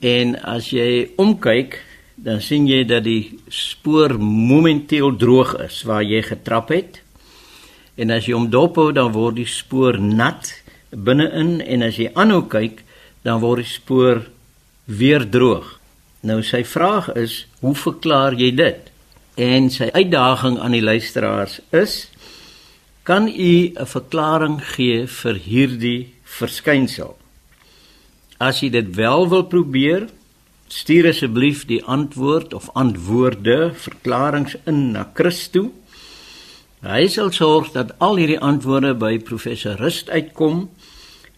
en 0.00 0.36
as 0.42 0.70
jy 0.70 1.10
omkyk, 1.16 1.80
dan 2.14 2.40
sien 2.40 2.66
jy 2.66 2.84
dat 2.84 3.04
die 3.04 3.38
spoor 3.48 4.18
momenteel 4.20 5.16
droog 5.16 5.56
is 5.64 5.82
waar 5.82 6.02
jy 6.02 6.22
getrap 6.22 6.68
het. 6.68 7.00
En 7.96 8.10
as 8.10 8.26
jy 8.26 8.34
hom 8.34 8.50
dophou, 8.50 8.92
dan 8.92 9.12
word 9.12 9.36
die 9.36 9.48
spoor 9.48 9.98
nat 9.98 10.62
binne-in 10.90 11.60
en 11.60 11.82
as 11.82 11.96
jy 11.96 12.10
aanhou 12.14 12.44
kyk, 12.50 12.83
dan 13.24 13.40
word 13.40 13.64
die 13.64 13.72
spoor 13.72 14.24
weer 14.84 15.24
droog. 15.24 15.78
Nou 16.24 16.40
sy 16.44 16.62
vraag 16.64 17.10
is, 17.20 17.44
hoe 17.60 17.74
verklaar 17.76 18.36
jy 18.36 18.50
dit? 18.56 18.90
En 19.40 19.70
sy 19.72 19.90
uitdaging 19.92 20.60
aan 20.62 20.76
die 20.76 20.84
luisteraars 20.84 21.58
is, 21.74 22.08
kan 23.04 23.28
u 23.28 23.72
'n 23.76 23.86
verklaring 23.86 24.60
gee 24.64 25.06
vir 25.06 25.34
hierdie 25.34 26.14
verskynsel? 26.24 27.16
As 28.38 28.60
jy 28.60 28.70
dit 28.70 28.96
wel 28.96 29.28
wil 29.28 29.44
probeer, 29.44 30.08
stuur 30.68 31.08
asseblief 31.08 31.66
die 31.66 31.82
antwoord 31.84 32.54
of 32.54 32.70
antwoorde, 32.72 33.72
verklaringe 33.74 34.60
in 34.64 34.92
na 34.92 35.10
Christo. 35.14 35.72
Hy 36.80 37.06
sal 37.08 37.30
sorg 37.32 37.72
dat 37.72 37.94
al 37.98 38.16
hierdie 38.16 38.40
antwoorde 38.40 38.94
by 38.94 39.18
professor 39.18 39.76
Rust 39.76 40.10
uitkom 40.10 40.68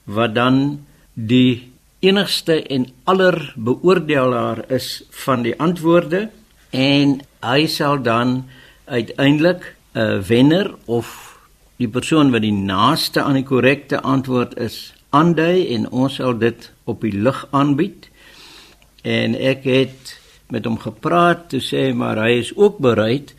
wat 0.04 0.34
dan 0.34 0.86
die 1.14 1.75
enigste 2.06 2.62
en 2.62 2.86
aller 3.04 3.52
beoordelaar 3.56 4.64
is 4.72 5.02
van 5.25 5.42
die 5.46 5.54
antwoorde 5.62 6.28
en 6.70 7.20
hy 7.44 7.66
sal 7.70 8.02
dan 8.02 8.44
uiteindelik 8.86 9.75
'n 9.94 10.22
wenner 10.28 10.75
of 10.86 11.38
die 11.76 11.88
persoon 11.88 12.30
wat 12.30 12.42
die 12.42 12.52
naaste 12.52 13.22
aan 13.22 13.38
die 13.40 13.48
korrekte 13.48 14.00
antwoord 14.00 14.58
is 14.58 14.92
aandui 15.10 15.75
en 15.75 15.88
ons 15.90 16.14
sal 16.14 16.38
dit 16.38 16.70
op 16.84 17.00
die 17.00 17.12
lig 17.12 17.46
aanbied 17.50 18.08
en 19.02 19.34
ek 19.34 19.64
het 19.64 20.16
met 20.50 20.64
hom 20.64 20.78
gepraat 20.78 21.48
toe 21.50 21.60
sê 21.60 21.92
maar 21.94 22.20
hy 22.22 22.38
is 22.38 22.52
ook 22.56 22.78
bereid 22.78 23.34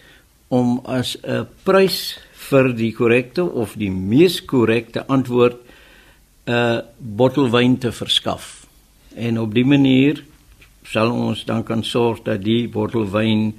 om 0.47 0.79
as 0.85 1.17
'n 1.23 1.47
prys 1.63 2.19
vir 2.49 2.73
die 2.73 2.93
korrekte 2.95 3.43
of 3.43 3.75
die 3.75 3.91
mees 3.91 4.45
korrekte 4.45 5.05
antwoord 5.07 5.57
'n 6.47 6.81
bottel 6.97 7.49
wyn 7.51 7.77
te 7.77 7.91
verskaf. 7.91 8.56
En 9.17 9.39
op 9.39 9.53
die 9.53 9.65
manier 9.65 10.21
sal 10.85 11.11
ons 11.11 11.43
dan 11.45 11.63
kan 11.65 11.83
sorg 11.83 12.21
dat 12.23 12.43
die 12.45 12.67
bottel 12.69 13.07
wyn 13.11 13.49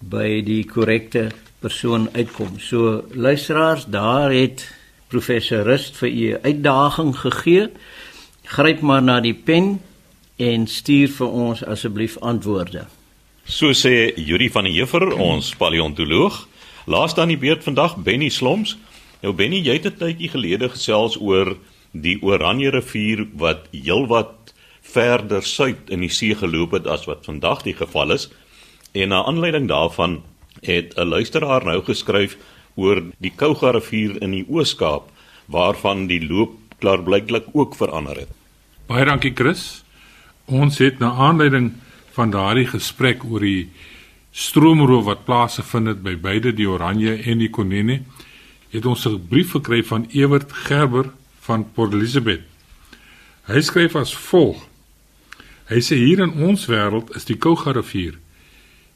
by 0.00 0.40
die 0.44 0.64
korrekte 0.64 1.28
persoon 1.60 2.08
uitkom. 2.12 2.56
So 2.58 3.04
luisteraars, 3.12 3.84
daar 3.84 4.32
het 4.32 4.64
professor 5.12 5.62
Rust 5.62 5.96
vir 6.00 6.08
u 6.08 6.38
uitdaging 6.42 7.12
gegee. 7.16 7.68
Gryp 8.44 8.80
maar 8.80 9.02
na 9.02 9.20
die 9.20 9.34
pen 9.34 9.78
en 10.36 10.66
stuur 10.66 11.12
vir 11.18 11.28
ons 11.28 11.64
asseblief 11.64 12.16
antwoorde. 12.20 12.86
So 13.44 13.76
sê 13.76 14.12
Yuri 14.16 14.48
van 14.50 14.64
der 14.64 14.72
Heever, 14.72 15.04
ons 15.20 15.52
paleontoloog. 15.60 16.46
Laaste 16.88 17.20
aan 17.20 17.32
die 17.32 17.40
beurt 17.40 17.64
vandag 17.64 17.96
Benny 17.96 18.28
Sloms. 18.28 18.76
Nou 19.22 19.32
Benny, 19.36 19.60
jy 19.60 19.78
het 19.78 19.86
'n 19.86 19.98
tydjie 20.00 20.28
gelede 20.28 20.68
gesels 20.68 21.16
oor 21.20 21.56
die 21.92 22.18
Oranje 22.22 22.70
rivier 22.70 23.26
wat 23.32 23.68
heelwat 23.70 24.43
verder 24.94 25.42
suid 25.42 25.90
in 25.90 26.04
die 26.04 26.12
see 26.12 26.34
geloop 26.38 26.76
het 26.76 26.86
as 26.86 27.06
wat 27.10 27.26
vandag 27.26 27.64
die 27.66 27.74
geval 27.74 28.14
is. 28.14 28.28
En 28.94 29.10
na 29.10 29.24
aanleiding 29.26 29.68
daarvan 29.68 30.22
het 30.62 30.94
'n 30.96 31.08
luisteraar 31.08 31.64
nou 31.64 31.82
geskryf 31.82 32.36
oor 32.74 33.02
die 33.18 33.32
Kouga 33.36 33.70
rivier 33.70 34.22
in 34.22 34.30
die 34.30 34.46
Oos-Kaap 34.48 35.10
waarvan 35.46 36.06
die 36.06 36.26
loop 36.26 36.54
klaarblyklik 36.78 37.44
ook 37.52 37.74
verander 37.74 38.16
het. 38.16 38.30
Baie 38.86 39.04
dankie 39.04 39.32
Chris. 39.34 39.84
Ons 40.44 40.78
het 40.78 40.98
na 40.98 41.10
aanleiding 41.10 41.72
van 42.12 42.30
daardie 42.30 42.66
gesprek 42.66 43.24
oor 43.24 43.40
die 43.40 43.70
stroomroof 44.30 45.04
wat 45.04 45.24
plaasgevind 45.24 45.86
het 45.86 46.02
by 46.02 46.16
beide 46.16 46.52
die 46.52 46.68
Oranje 46.68 47.14
en 47.22 47.38
die 47.38 47.50
Konene, 47.50 48.02
het 48.70 48.86
ons 48.86 49.06
'n 49.06 49.26
brief 49.28 49.50
gekry 49.50 49.82
van 49.82 50.06
Ewert 50.10 50.52
Gerber 50.52 51.10
van 51.40 51.66
Port 51.72 51.92
Elizabeth. 51.92 52.42
Hy 53.46 53.60
skryf 53.60 53.94
as 53.94 54.14
volg: 54.14 54.66
Hy 55.68 55.80
sê 55.80 55.96
hier 55.96 56.20
in 56.20 56.34
ons 56.44 56.66
wêreld 56.68 57.14
is 57.16 57.24
die 57.24 57.38
Kouga 57.40 57.72
rivier 57.72 58.18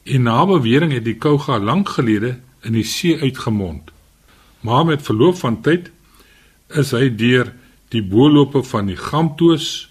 En 0.03 0.21
na 0.21 0.45
bewering 0.45 0.91
het 0.91 1.05
die 1.05 1.17
Kouga 1.17 1.59
lank 1.59 1.89
gelede 1.89 2.39
in 2.65 2.73
die 2.73 2.83
see 2.83 3.19
uitgemond. 3.19 3.91
Maar 4.59 4.85
met 4.85 5.01
verloop 5.01 5.37
van 5.37 5.61
tyd 5.61 5.91
is 6.67 6.91
hy 6.91 7.09
deur 7.15 7.51
die 7.93 8.03
boelope 8.03 8.63
van 8.63 8.89
die 8.89 8.97
Gamtoos 8.97 9.89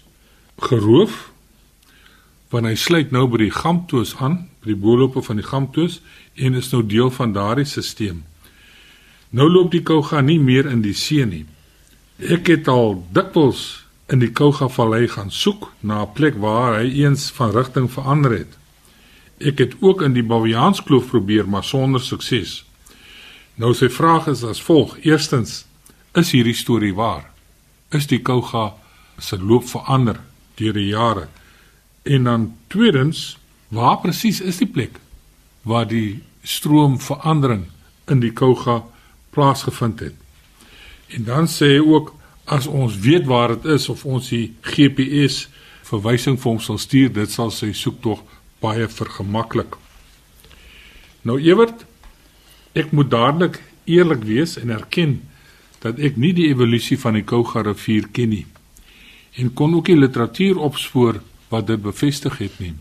geroof 0.59 1.27
want 2.49 2.65
hy 2.65 2.73
sluit 2.75 3.11
nou 3.13 3.27
by 3.29 3.43
die 3.43 3.53
Gamtoos 3.53 4.15
aan, 4.17 4.47
by 4.63 4.71
die 4.71 4.81
boelope 4.81 5.21
van 5.21 5.37
die 5.37 5.45
Gamtoos 5.45 5.99
en 6.33 6.57
is 6.57 6.71
nou 6.73 6.81
deel 6.81 7.11
van 7.13 7.35
daardie 7.35 7.67
stelsel. 7.69 8.23
Nou 9.29 9.45
loop 9.45 9.69
die 9.71 9.83
Kouga 9.85 10.23
nie 10.25 10.39
meer 10.41 10.65
in 10.65 10.81
die 10.81 10.95
see 10.97 11.27
nie. 11.29 11.45
Ek 12.17 12.49
het 12.49 12.67
al 12.67 12.97
dikwels 13.13 13.85
in 14.09 14.19
die 14.19 14.31
Kouga 14.33 14.67
vallei 14.73 15.07
gaan 15.07 15.31
soek 15.31 15.71
na 15.79 16.01
'n 16.01 16.13
plek 16.13 16.35
waar 16.37 16.79
hy 16.79 17.03
eens 17.03 17.29
van 17.31 17.51
rigting 17.51 17.91
verander 17.91 18.31
het. 18.31 18.57
Ek 19.37 19.57
het 19.57 19.73
ook 19.79 20.01
in 20.01 20.13
die 20.13 20.23
Baviaanskloof 20.23 21.07
probeer, 21.07 21.49
maar 21.49 21.63
sonder 21.63 22.01
sukses. 22.01 22.65
Nou 23.55 23.73
sy 23.73 23.89
vraag 23.89 24.27
is 24.27 24.43
as 24.43 24.61
volg: 24.61 24.97
Eerstens, 25.03 25.65
is 26.13 26.31
hierdie 26.31 26.55
storie 26.55 26.95
waar? 26.95 27.31
Is 27.91 28.07
die 28.07 28.21
Kouga 28.21 28.73
se 29.17 29.37
loop 29.37 29.67
verander 29.67 30.19
deur 30.55 30.73
die 30.73 30.87
jare? 30.87 31.27
En 32.03 32.23
dan 32.23 32.55
tweedens, 32.67 33.37
waar 33.67 33.99
presies 33.99 34.41
is 34.41 34.57
die 34.57 34.67
plek 34.67 34.99
waar 35.61 35.87
die 35.87 36.23
stroomverandering 36.43 37.65
in 38.07 38.19
die 38.19 38.31
Kouga 38.31 38.83
plaasgevind 39.29 39.99
het? 39.99 40.15
En 41.07 41.23
dan 41.23 41.47
sê 41.47 41.65
hy 41.65 41.79
ook 41.79 42.13
as 42.49 42.67
ons 42.67 42.97
weet 42.97 43.27
waar 43.29 43.53
dit 43.53 43.69
is 43.75 43.85
of 43.93 44.05
ons 44.09 44.31
die 44.33 44.49
GPS 44.65 45.45
verwysing 45.85 46.37
vir 46.39 46.49
hom 46.51 46.61
sal 46.61 46.79
stuur, 46.81 47.11
dit 47.13 47.31
sal 47.31 47.53
sy 47.53 47.71
soektog 47.77 48.23
baie 48.61 48.87
vergemaklik. 48.89 49.77
Nou 51.21 51.37
Ewert, 51.41 51.85
ek 52.73 52.93
moet 52.95 53.09
dadelik 53.11 53.61
eerlik 53.89 54.25
wees 54.25 54.57
en 54.57 54.73
erken 54.73 55.19
dat 55.83 56.01
ek 56.01 56.17
nie 56.17 56.33
die 56.35 56.49
evolusie 56.49 56.97
van 56.99 57.17
die 57.17 57.25
Kouga 57.25 57.63
rivier 57.65 58.09
ken 58.13 58.33
nie 58.33 58.45
en 59.39 59.53
kon 59.53 59.75
ook 59.77 59.87
nie 59.87 59.99
literatuur 60.01 60.57
opspoor 60.59 61.21
wat 61.53 61.67
dit 61.69 61.81
bevestig 61.81 62.41
het 62.41 62.57
nie. 62.59 62.73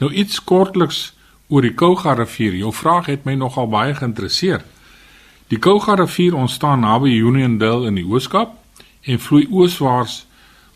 Nou 0.00 0.08
iets 0.14 0.38
kortliks 0.40 1.12
oor 1.52 1.66
die 1.66 1.74
Kouga 1.76 2.14
rivier. 2.16 2.54
Jou 2.56 2.72
vraag 2.72 3.10
het 3.10 3.26
my 3.26 3.34
nogal 3.36 3.68
baie 3.68 3.92
geïnteresseer. 3.94 4.62
Die 5.52 5.58
Kouga 5.60 5.98
rivier 5.98 6.38
ontstaan 6.38 6.86
naby 6.86 7.12
Uniondale 7.20 7.90
in 7.90 7.98
die 8.00 8.06
Ooskaap 8.06 8.54
en 9.04 9.20
vloei 9.20 9.46
ooswaarts 9.50 10.24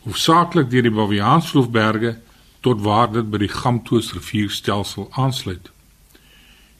hoofsaaklik 0.05 0.71
deur 0.71 0.87
die 0.87 0.95
Baviaansvloerberge 0.95 2.17
tot 2.65 2.83
waar 2.85 3.11
dit 3.13 3.29
by 3.31 3.43
die 3.45 3.53
Gamtoos 3.53 4.13
rivierstelsel 4.17 5.09
aansluit. 5.21 5.71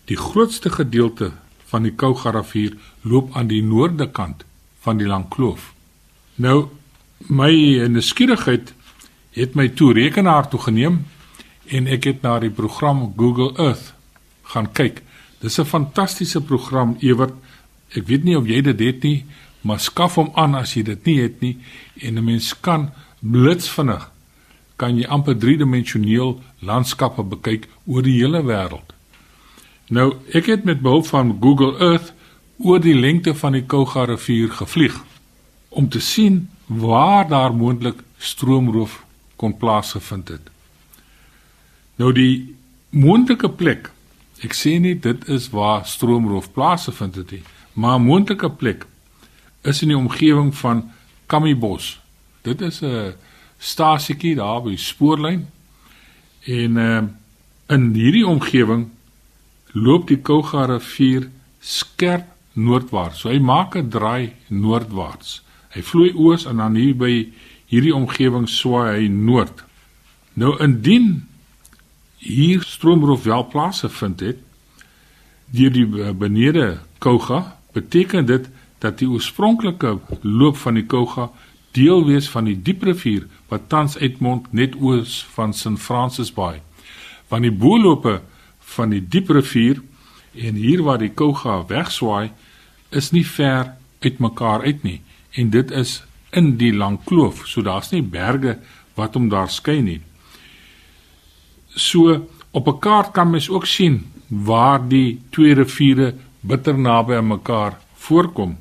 Die 0.09 0.17
grootste 0.17 0.71
gedeelte 0.73 1.33
van 1.69 1.85
die 1.85 1.93
Kouga 1.93 2.33
rivier 2.33 2.77
loop 3.03 3.37
aan 3.37 3.51
die 3.51 3.63
noorde 3.63 4.09
kant 4.11 4.45
van 4.85 5.01
die 5.01 5.09
lang 5.09 5.29
kloof. 5.33 5.73
Nou 6.37 6.69
my 7.29 7.53
nuuskierigheid 7.91 8.73
het 9.37 9.55
my 9.59 9.69
toe 9.69 9.93
rekenaar 9.93 10.49
toe 10.49 10.61
geneem 10.61 11.03
en 11.69 11.87
ek 11.91 12.09
het 12.09 12.23
na 12.25 12.39
die 12.41 12.55
program 12.55 13.13
Google 13.17 13.53
Earth 13.57 13.93
gaan 14.55 14.73
kyk. 14.73 15.03
Dis 15.41 15.59
'n 15.61 15.65
fantastiese 15.65 16.41
program 16.41 16.97
Ewert 17.01 17.35
Ek 17.97 18.05
weet 18.09 18.25
nie 18.27 18.37
of 18.37 18.49
jy 18.49 18.61
dit 18.67 18.81
het 18.85 19.05
nie, 19.07 19.25
maar 19.61 19.81
skaf 19.81 20.15
hom 20.15 20.31
aan 20.35 20.55
as 20.55 20.75
jy 20.77 20.83
dit 20.83 21.05
nie 21.05 21.19
het 21.21 21.41
nie 21.41 21.57
en 22.03 22.19
'n 22.19 22.25
mens 22.25 22.55
kan 22.61 22.91
blitsvinnig 23.21 24.11
kan 24.77 24.97
jy 24.97 25.07
amper 25.07 25.39
driedimensioneel 25.39 26.41
landskappe 26.61 27.23
bekyk 27.23 27.67
oor 27.87 28.03
die 28.03 28.19
hele 28.21 28.43
wêreld. 28.43 28.95
Nou, 29.89 30.15
ek 30.33 30.47
het 30.47 30.65
met 30.65 30.81
behulp 30.81 31.07
van 31.07 31.39
Google 31.41 31.79
Earth 31.79 32.13
oor 32.59 32.81
die 32.81 32.95
lengte 32.95 33.35
van 33.35 33.53
die 33.53 33.65
Kouga 33.67 34.05
rivier 34.05 34.51
gevlieg 34.51 35.01
om 35.69 35.89
te 35.89 36.01
sien 36.01 36.49
waar 36.67 37.29
daar 37.29 37.55
moontlik 37.55 38.03
stroomroof 38.19 39.05
kon 39.37 39.57
plaasgevind 39.57 40.29
het. 40.29 40.51
Nou 41.97 42.13
die 42.13 42.55
moontlike 42.91 43.51
plek, 43.59 43.91
ek 44.45 44.55
sê 44.55 44.77
nie 44.83 44.95
dit 44.95 45.29
is 45.29 45.49
waar 45.55 45.87
stroomroof 45.87 46.53
plaasgevind 46.55 47.19
het 47.19 47.31
nie, 47.31 47.43
maar 47.73 47.99
'n 47.99 48.07
moontlike 48.07 48.51
plek 48.51 48.87
is 49.63 49.83
in 49.83 49.89
die 49.89 49.97
omgewing 49.97 50.55
van 50.57 50.91
Kamibos. 51.27 52.01
Dit 52.43 52.61
is 52.61 52.81
'n 52.83 53.15
stasietjie 53.59 54.35
daar 54.35 54.63
by 54.63 54.77
spoorlyn. 54.77 55.49
En 56.45 56.77
uh, 56.77 57.03
in 57.69 57.93
hierdie 57.95 58.27
omgewing 58.27 58.89
loop 59.73 60.09
die 60.09 60.21
Kouga 60.23 60.65
rivier 60.65 61.31
skerp 61.61 62.25
noordwaarts. 62.53 63.21
So 63.21 63.29
hy 63.29 63.39
maak 63.39 63.77
'n 63.77 63.89
draai 63.89 64.33
noordwaarts. 64.49 65.43
Hy 65.75 65.83
vloei 65.83 66.13
oos 66.15 66.47
en 66.47 66.57
dan 66.57 66.75
hier 66.75 66.97
by 66.97 67.29
hierdie 67.69 67.95
omgewing 67.95 68.49
swaai 68.49 69.01
hy 69.01 69.09
noord. 69.09 69.65
Nou 70.35 70.57
indien 70.63 71.29
hier 72.19 72.63
stroomroof 72.63 73.23
wel 73.25 73.47
plaasgevind 73.49 74.21
het 74.21 74.39
deur 75.51 75.73
die 75.73 75.87
eh, 76.03 76.11
benede 76.13 76.79
Kouga 76.99 77.59
beteken 77.73 78.27
dit 78.27 78.49
dat 78.79 78.99
die 78.99 79.09
oorspronklike 79.09 79.99
loop 80.23 80.57
van 80.57 80.79
die 80.79 80.87
Kouga 80.87 81.29
deel 81.77 82.05
wees 82.07 82.29
van 82.31 82.49
die 82.49 82.57
dieprivier 82.63 83.27
wat 83.51 83.69
tans 83.69 83.99
uitmond 83.99 84.53
net 84.53 84.77
oos 84.81 85.21
van 85.35 85.55
St 85.55 85.79
Francis 85.79 86.33
Bay. 86.33 86.61
Van 87.29 87.43
die 87.43 87.53
boelope 87.53 88.21
van 88.75 88.91
die 88.95 89.03
dieprivier 89.03 89.83
en 90.35 90.59
hier 90.61 90.83
waar 90.87 91.01
die 91.03 91.13
Kouga 91.15 91.61
wegswaai 91.69 92.31
is 92.91 93.13
nie 93.13 93.27
ver 93.27 93.75
uitmekaar 94.05 94.65
uit 94.65 94.85
nie 94.87 95.01
en 95.39 95.51
dit 95.51 95.71
is 95.71 96.03
in 96.37 96.57
die 96.61 96.73
lang 96.77 96.99
kloof, 97.09 97.47
so 97.49 97.63
daar's 97.65 97.91
nie 97.93 98.03
berge 98.03 98.59
wat 98.99 99.15
hom 99.17 99.29
daar 99.33 99.49
skei 99.53 99.81
nie. 99.83 100.01
So 101.75 102.29
op 102.51 102.69
'n 102.69 102.79
kaart 102.81 103.13
kan 103.13 103.31
mens 103.31 103.49
ook 103.49 103.67
sien 103.67 104.05
waar 104.29 104.89
die 104.89 105.21
twee 105.31 105.55
riviere 105.55 106.15
bitter 106.41 106.79
naby 106.79 107.15
aan 107.15 107.27
mekaar 107.27 107.79
voorkom. 107.95 108.57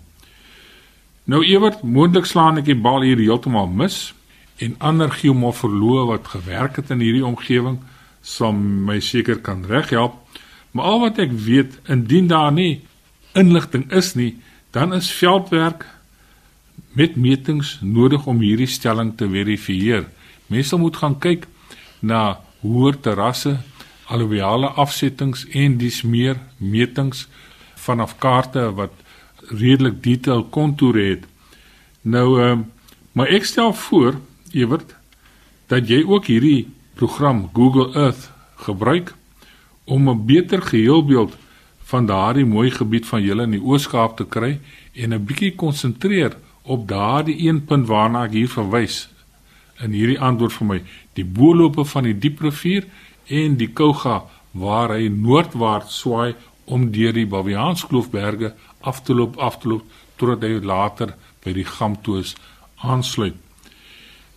Nou 1.28 1.42
Ewert, 1.44 1.82
moontlik 1.84 2.24
slaan 2.24 2.56
ek 2.62 2.70
die 2.70 2.80
bal 2.80 3.04
hier 3.04 3.20
heeltemal 3.20 3.68
mis 3.68 4.14
en 4.64 4.78
ander 4.80 5.12
geomorfoloë 5.12 6.06
wat 6.08 6.30
gewerk 6.32 6.78
het 6.80 6.94
in 6.94 7.02
hierdie 7.04 7.26
omgewing 7.28 7.82
sal 8.24 8.54
my 8.56 9.02
seker 9.04 9.42
kan 9.44 9.66
reghelp. 9.68 10.16
Maar 10.72 10.86
al 10.88 11.02
wat 11.02 11.20
ek 11.20 11.34
weet, 11.44 11.76
indien 11.92 12.30
daar 12.32 12.54
nie 12.56 12.86
inligting 13.36 13.90
is 13.92 14.14
nie, 14.16 14.38
dan 14.72 14.96
is 14.96 15.10
veldwerk 15.12 15.84
met 16.96 17.20
metings 17.20 17.76
nodig 17.84 18.24
om 18.24 18.40
hierdie 18.40 18.70
stelling 18.72 19.12
te 19.20 19.28
verifieer. 19.28 20.06
Mense 20.48 20.80
moet 20.80 20.96
gaan 20.96 21.18
kyk 21.20 21.44
na 22.00 22.40
hoër 22.64 23.02
terrasse, 23.04 23.58
alluviale 24.08 24.72
afsettings 24.80 25.44
en 25.52 25.76
dis 25.76 26.00
meer 26.08 26.40
metings 26.58 27.26
vanaf 27.76 28.16
kaarte 28.24 28.70
wat 28.80 28.96
redelik 29.50 30.04
detail 30.04 30.44
kontoure 30.44 31.04
het. 31.10 31.26
Nou 32.02 32.42
ehm 32.42 32.66
maar 33.18 33.28
ek 33.34 33.46
stel 33.50 33.74
voor 33.74 34.20
Ewert 34.54 34.96
dat 35.68 35.88
jy 35.90 36.04
ook 36.06 36.28
hierdie 36.30 36.68
program 36.94 37.50
Google 37.54 37.90
Earth 37.98 38.30
gebruik 38.56 39.16
om 39.84 40.10
'n 40.10 40.26
beter 40.26 40.62
geheelbeeld 40.62 41.38
van 41.84 42.06
daardie 42.06 42.46
mooi 42.46 42.72
gebied 42.72 43.06
van 43.06 43.22
julle 43.22 43.44
in 43.44 43.52
die 43.52 43.64
Oos-Kaap 43.64 44.18
te 44.18 44.26
kry 44.26 44.60
en 44.94 45.14
'n 45.14 45.26
bietjie 45.26 45.56
konsentreer 45.56 46.38
op 46.62 46.88
daardie 46.88 47.48
een 47.48 47.66
punt 47.66 47.88
waarna 47.88 48.24
ek 48.24 48.32
hier 48.32 48.50
verwys 48.50 49.10
in 49.80 49.92
hierdie 49.92 50.20
antwoord 50.20 50.54
vir 50.54 50.68
my 50.68 50.80
die 51.14 51.26
boelope 51.26 51.86
van 51.86 52.04
die 52.04 52.18
dieprivier 52.18 52.86
en 53.28 53.56
die 53.58 53.72
Kouga 53.74 54.24
waar 54.52 54.90
hy 54.96 55.08
noordwaarts 55.08 56.00
swaai 56.00 56.36
om 56.68 56.90
deur 56.92 57.16
die 57.16 57.28
Baviaansklaofberge 57.28 58.54
af 58.82 59.02
te 59.04 59.16
loop 59.16 59.38
af 59.38 59.60
te 59.62 59.72
loop 59.72 59.84
totdat 60.20 60.44
hy 60.44 60.60
later 60.64 61.16
by 61.44 61.54
die 61.56 61.66
Gamtoos 61.68 62.36
aansluit. 62.84 63.36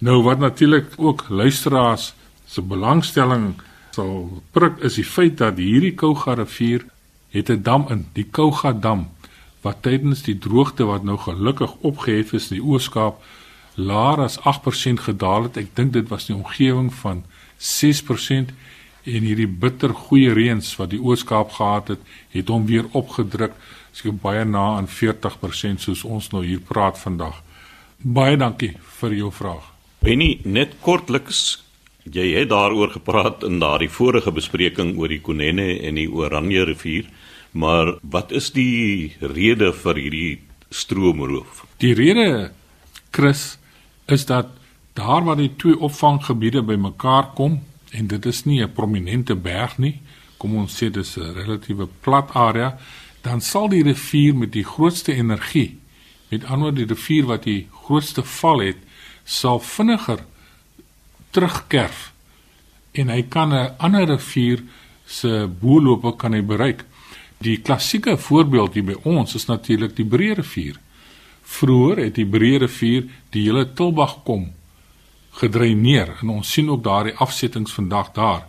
Nou 0.01 0.23
wat 0.25 0.41
natuurlik 0.41 0.95
ook 0.97 1.27
luisteraars 1.29 2.13
se 2.47 2.63
belangstelling 2.63 3.55
sal 3.95 4.43
prik 4.55 4.79
is 4.87 4.97
die 4.97 5.05
feit 5.05 5.39
dat 5.43 5.59
hierdie 5.59 5.95
Kouga 5.99 6.35
rivier 6.39 6.87
het 7.31 7.51
'n 7.51 7.63
dam 7.63 7.87
in, 7.91 8.07
die 8.15 8.25
Kouga 8.25 8.73
dam 8.73 9.09
wat 9.63 9.83
tydens 9.83 10.23
die 10.23 10.39
droogte 10.39 10.85
wat 10.85 11.05
nou 11.05 11.19
gelukkig 11.19 11.75
opgehef 11.81 12.33
is 12.33 12.51
in 12.51 12.57
die 12.57 12.67
Ooskaap 12.67 13.21
laer 13.75 14.19
as 14.25 14.39
8% 14.41 15.01
gedaal 15.01 15.43
het. 15.43 15.57
Ek 15.57 15.75
dink 15.77 15.93
dit 15.93 16.09
was 16.09 16.27
die 16.27 16.35
omgewing 16.35 16.95
van 16.95 17.25
6% 17.59 18.53
en 19.05 19.27
hierdie 19.27 19.49
bitter 19.49 19.95
goeie 19.95 20.35
reëns 20.35 20.75
wat 20.81 20.91
die 20.95 21.01
Ooskaap 21.01 21.53
gehad 21.57 21.95
het, 21.95 22.03
het 22.35 22.49
hom 22.49 22.67
weer 22.67 22.89
opgedruk, 22.93 23.55
seker 23.93 24.13
baie 24.13 24.45
na 24.45 24.77
aan 24.77 24.89
40% 24.89 25.81
soos 25.87 26.05
ons 26.05 26.31
nou 26.35 26.45
hier 26.45 26.61
praat 26.61 26.99
vandag. 26.99 27.43
Baie 28.01 28.37
dankie 28.37 28.75
vir 29.01 29.17
jou 29.17 29.33
vraag. 29.33 29.73
Benny, 30.01 30.39
net 30.45 30.79
kortliks 30.81 31.61
Jy 32.09 32.31
het 32.33 32.49
daaroor 32.49 32.95
gepraat 32.95 33.43
in 33.45 33.59
daardie 33.61 33.91
vorige 33.93 34.33
bespreking 34.33 34.95
oor 34.99 35.13
die 35.13 35.21
Konene 35.21 35.75
en 35.85 35.99
die 36.01 36.09
Oranje 36.09 36.65
rivier, 36.65 37.11
maar 37.53 37.99
wat 38.03 38.33
is 38.33 38.49
die 38.57 39.13
rede 39.21 39.73
vir 39.77 40.01
hierdie 40.01 40.41
stroomroof? 40.73 41.67
Die 41.83 41.93
rede 41.95 42.53
Chris 43.13 43.59
is 44.09 44.25
dat 44.27 44.49
daar 44.97 45.25
waar 45.25 45.37
die 45.37 45.53
twee 45.61 45.77
opvanggebiede 45.77 46.63
bymekaar 46.63 47.35
kom 47.37 47.61
en 47.91 48.07
dit 48.07 48.27
is 48.27 48.45
nie 48.45 48.63
'n 48.63 48.73
prominente 48.73 49.35
berg 49.35 49.79
nie, 49.79 50.01
kom 50.39 50.57
ons 50.57 50.83
sê 50.83 50.91
dis 50.91 51.17
'n 51.17 51.35
relatiewe 51.35 51.89
plat 52.01 52.31
area, 52.35 52.79
dan 53.23 53.41
sal 53.41 53.69
die 53.69 53.83
rivier 53.83 54.35
met 54.35 54.53
die 54.53 54.65
grootste 54.65 55.13
energie, 55.15 55.79
met 56.29 56.45
ander 56.45 56.75
die 56.75 56.87
rivier 56.87 57.27
wat 57.27 57.43
die 57.43 57.69
grootste 57.85 58.23
val 58.23 58.61
het, 58.61 58.77
sal 59.25 59.61
vinniger 59.61 60.25
terugkerf 61.31 62.13
en 62.93 63.09
hy 63.09 63.23
kan 63.23 63.53
'n 63.53 63.75
ander 63.79 64.07
rivier 64.07 64.63
se 65.07 65.49
boelope 65.61 66.17
kan 66.17 66.33
hy 66.33 66.43
bereik. 66.43 66.85
Die 67.39 67.57
klassieke 67.57 68.17
voorbeeld 68.17 68.75
hier 68.75 68.85
by 68.85 68.97
ons 69.03 69.35
is 69.35 69.47
natuurlik 69.47 69.97
die 69.97 70.05
Breë 70.05 70.35
rivier. 70.35 70.77
Vroeger 71.43 72.05
het 72.05 72.15
die 72.15 72.27
Breë 72.27 72.59
rivier 72.59 73.09
die 73.31 73.43
hele 73.43 73.73
Tilbag 73.73 74.23
kom 74.25 74.53
gedreineer 75.41 76.17
en 76.21 76.37
ons 76.37 76.53
sien 76.53 76.69
ook 76.71 76.83
daardie 76.85 77.17
afsettings 77.17 77.73
vandag 77.73 78.13
daar. 78.17 78.47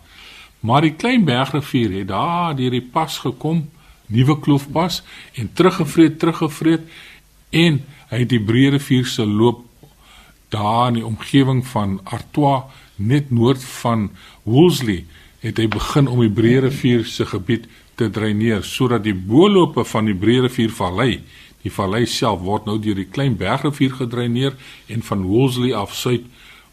Maar 0.62 0.86
die 0.86 0.93
Kleinbergrivier 0.93 1.97
het 1.99 2.12
daar 2.12 2.56
deur 2.56 2.75
die 2.75 2.84
pas 2.93 3.17
gekom, 3.23 3.63
nuwe 4.12 4.38
kloofpas 4.39 5.01
en 5.34 5.49
teruggevreet, 5.54 6.19
teruggevreet 6.19 6.88
en 7.49 7.82
hy 8.12 8.23
het 8.23 8.32
die 8.32 8.43
Breë 8.43 8.75
rivier 8.75 9.08
se 9.08 9.25
loop 9.25 9.63
daar 10.51 10.89
in 10.91 10.99
die 10.99 11.06
omgewing 11.08 11.63
van 11.67 11.99
Artois 12.04 12.67
net 12.95 13.32
noord 13.32 13.63
van 13.82 14.10
Woolsley 14.43 15.06
het 15.41 15.58
hy 15.58 15.69
begin 15.71 16.10
om 16.12 16.19
die 16.21 16.34
Breë 16.34 16.65
rivier 16.67 17.08
se 17.08 17.25
gebied 17.25 17.69
te 17.99 18.10
dreineer 18.12 18.65
sodat 18.67 19.06
die 19.08 19.15
boelope 19.15 19.86
van 19.88 20.12
die 20.12 20.17
Breë 20.17 20.45
rivier 20.47 20.75
vallei 20.75 21.13
die 21.63 21.71
vallei 21.71 22.04
self 22.10 22.41
word 22.43 22.67
nou 22.67 22.77
deur 22.82 22.99
die 22.99 23.10
Klein 23.10 23.38
Bergrivier 23.39 23.95
gedreineer 24.01 24.58
en 24.91 25.04
van 25.08 25.25
Woolsley 25.30 25.73
af 25.77 25.95
suid 25.95 26.27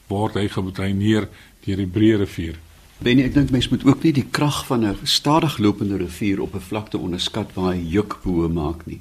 word 0.09 0.35
hy 0.35 0.49
gedreineer 0.49 1.29
deur 1.65 1.77
die 1.77 1.87
Breë 1.87 2.19
rivier. 2.19 2.57
Ben 2.99 3.21
ek 3.23 3.35
dink 3.37 3.53
mense 3.55 3.71
moet 3.71 3.85
ook 3.87 4.03
nie 4.03 4.13
die 4.17 4.27
krag 4.27 4.65
van 4.67 4.85
'n 4.85 4.97
stadig 5.07 5.59
lopende 5.59 5.97
rivier 5.97 6.41
op 6.43 6.55
'n 6.55 6.67
vlakte 6.71 6.99
onderskat 6.99 7.55
waar 7.55 7.75
hy 7.75 7.83
juk 7.87 8.19
bo 8.25 8.49
maak 8.49 8.87
nie. 8.87 9.01